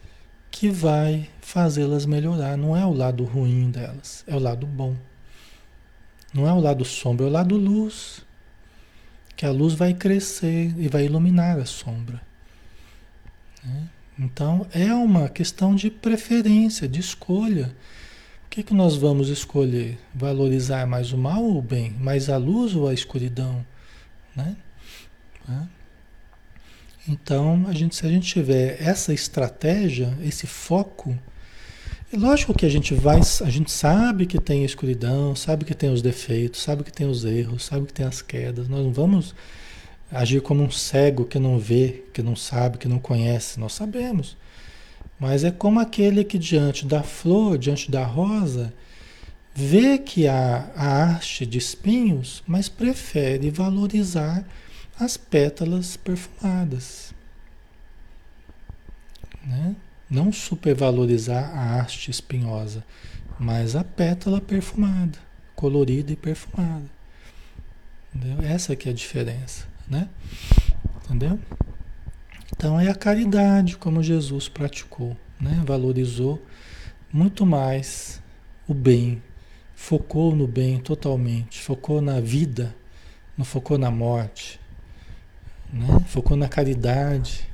[0.51, 4.97] que vai fazê-las melhorar, não é o lado ruim delas, é o lado bom.
[6.33, 8.25] Não é o lado sombra, é o lado luz.
[9.37, 12.21] Que a luz vai crescer e vai iluminar a sombra.
[13.65, 13.89] Né?
[14.19, 17.75] Então é uma questão de preferência, de escolha
[18.55, 19.99] que, que nós vamos escolher?
[20.15, 21.91] Valorizar mais o mal ou o bem?
[21.91, 23.67] Mais a luz ou a escuridão?
[24.37, 24.57] Né?
[27.07, 31.17] Então, a gente, se a gente tiver essa estratégia, esse foco,
[32.11, 35.93] é lógico que a gente vai, a gente sabe que tem escuridão, sabe que tem
[35.93, 38.69] os defeitos, sabe que tem os erros, sabe que tem as quedas.
[38.69, 39.35] Nós não vamos
[40.11, 43.61] agir como um cego que não vê, que não sabe, que não conhece.
[43.61, 44.37] Nós sabemos.
[45.19, 48.73] Mas é como aquele que diante da flor, diante da rosa,
[49.55, 54.47] vê que há a haste de espinhos, mas prefere valorizar
[54.99, 57.15] as pétalas perfumadas.
[59.45, 59.75] Né?
[60.09, 62.85] Não supervalorizar a haste espinhosa,
[63.39, 65.19] mas a pétala perfumada,
[65.55, 66.85] colorida e perfumada.
[68.15, 68.47] Entendeu?
[68.47, 70.09] Essa que é a diferença, né?
[71.05, 71.39] Entendeu?
[72.57, 75.63] Então é a caridade como Jesus praticou, né?
[75.67, 76.41] valorizou
[77.13, 78.23] muito mais
[78.67, 79.23] o bem,
[79.75, 82.75] focou no bem totalmente, focou na vida,
[83.37, 84.61] não focou na morte,
[85.75, 86.05] né?
[86.07, 87.45] focou na caridade,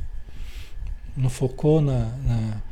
[1.17, 2.63] não focou na, na,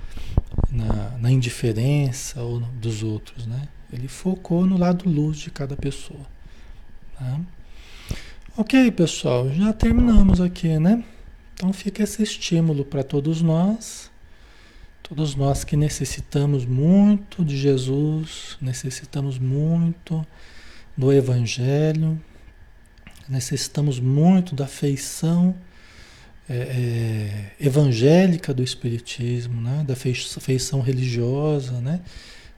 [0.71, 3.47] na, na indiferença ou dos outros.
[3.47, 3.69] Né?
[3.93, 6.27] Ele focou no lado luz de cada pessoa.
[7.19, 7.41] Tá?
[8.57, 11.05] Ok, pessoal, já terminamos aqui, né?
[11.55, 14.11] Então fica esse estímulo para todos nós,
[15.03, 20.25] todos nós que necessitamos muito de Jesus, necessitamos muito
[20.97, 22.21] do Evangelho,
[23.29, 25.55] necessitamos muito da feição
[26.49, 26.57] é,
[27.61, 29.85] é, evangélica do Espiritismo, né?
[29.87, 32.01] da feição religiosa, né?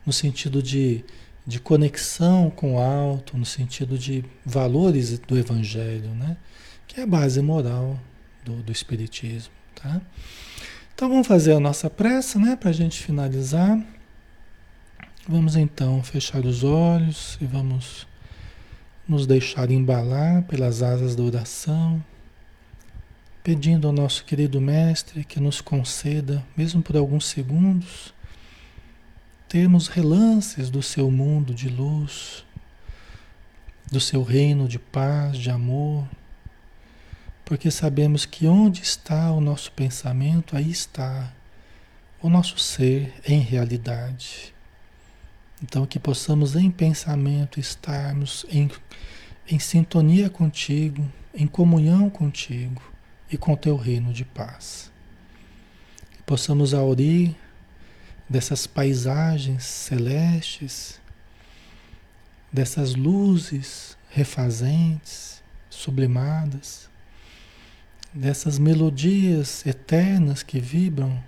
[0.07, 1.05] no sentido de,
[1.47, 6.37] de conexão com o alto, no sentido de valores do Evangelho, né?
[6.87, 7.99] que é a base moral
[8.45, 9.53] do, do Espiritismo.
[9.75, 10.01] Tá?
[10.95, 12.57] Então vamos fazer a nossa prece, né?
[12.57, 13.83] Para a gente finalizar.
[15.27, 18.07] Vamos então fechar os olhos e vamos
[19.11, 22.01] nos deixar embalar pelas asas da oração,
[23.43, 28.15] pedindo ao nosso querido Mestre que nos conceda, mesmo por alguns segundos,
[29.49, 32.45] termos relances do seu mundo de luz,
[33.91, 36.07] do seu reino de paz, de amor,
[37.45, 41.33] porque sabemos que onde está o nosso pensamento, aí está
[42.23, 44.55] o nosso ser em realidade.
[45.63, 48.71] Então, que possamos em pensamento estarmos em,
[49.49, 52.83] em sintonia contigo, em comunhão contigo
[53.31, 54.91] e com teu reino de paz.
[56.13, 57.37] Que possamos aurir
[58.29, 61.01] dessas paisagens celestes,
[62.53, 66.89] dessas luzes refazentes, sublimadas,
[68.13, 71.23] dessas melodias eternas que vibram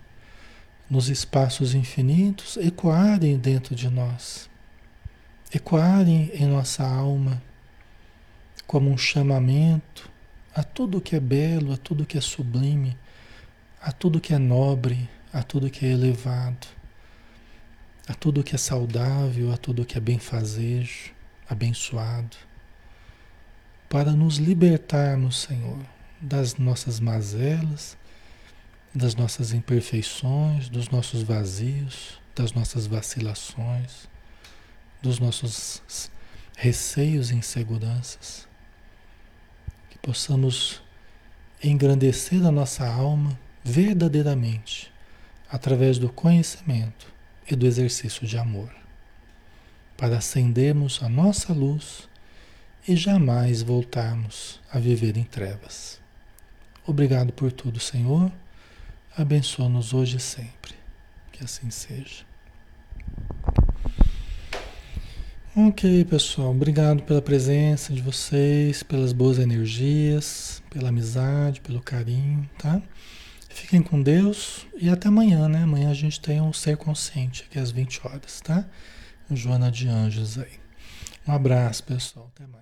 [0.92, 4.50] nos espaços infinitos ecoarem dentro de nós,
[5.50, 7.42] ecoarem em nossa alma
[8.66, 10.10] como um chamamento
[10.54, 12.94] a tudo que é belo, a tudo que é sublime,
[13.80, 16.66] a tudo que é nobre, a tudo que é elevado,
[18.06, 21.14] a tudo que é saudável, a tudo que é benfazejo,
[21.48, 22.36] abençoado,
[23.88, 25.78] para nos libertarmos, Senhor,
[26.20, 27.96] das nossas mazelas,
[28.94, 34.08] das nossas imperfeições, dos nossos vazios, das nossas vacilações,
[35.00, 36.10] dos nossos
[36.56, 38.46] receios e inseguranças.
[39.88, 40.82] Que possamos
[41.62, 44.92] engrandecer a nossa alma verdadeiramente
[45.50, 47.12] através do conhecimento
[47.50, 48.74] e do exercício de amor,
[49.96, 52.08] para acendermos a nossa luz
[52.86, 56.00] e jamais voltarmos a viver em trevas.
[56.84, 58.32] Obrigado por tudo, Senhor.
[59.16, 60.74] Abençoa-nos hoje e sempre.
[61.30, 62.24] Que assim seja.
[65.54, 66.50] Ok, pessoal.
[66.50, 72.80] Obrigado pela presença de vocês, pelas boas energias, pela amizade, pelo carinho, tá?
[73.50, 75.64] Fiquem com Deus e até amanhã, né?
[75.64, 78.64] Amanhã a gente tem um Ser Consciente aqui às 20 horas, tá?
[79.30, 80.58] Joana de Anjos aí.
[81.28, 82.30] Um abraço, pessoal.
[82.34, 82.61] Até mais.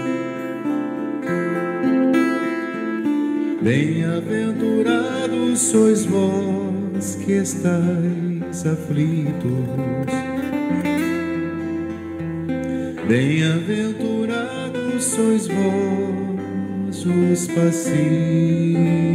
[5.61, 9.51] sois vós que estáis aflitos.
[13.07, 19.10] Bem-aventurados sois vós os pacíficos,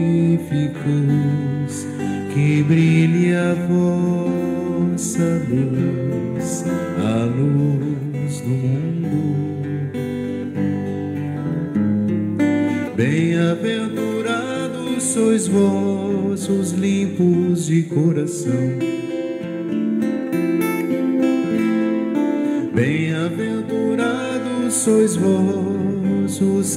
[26.66, 26.76] vós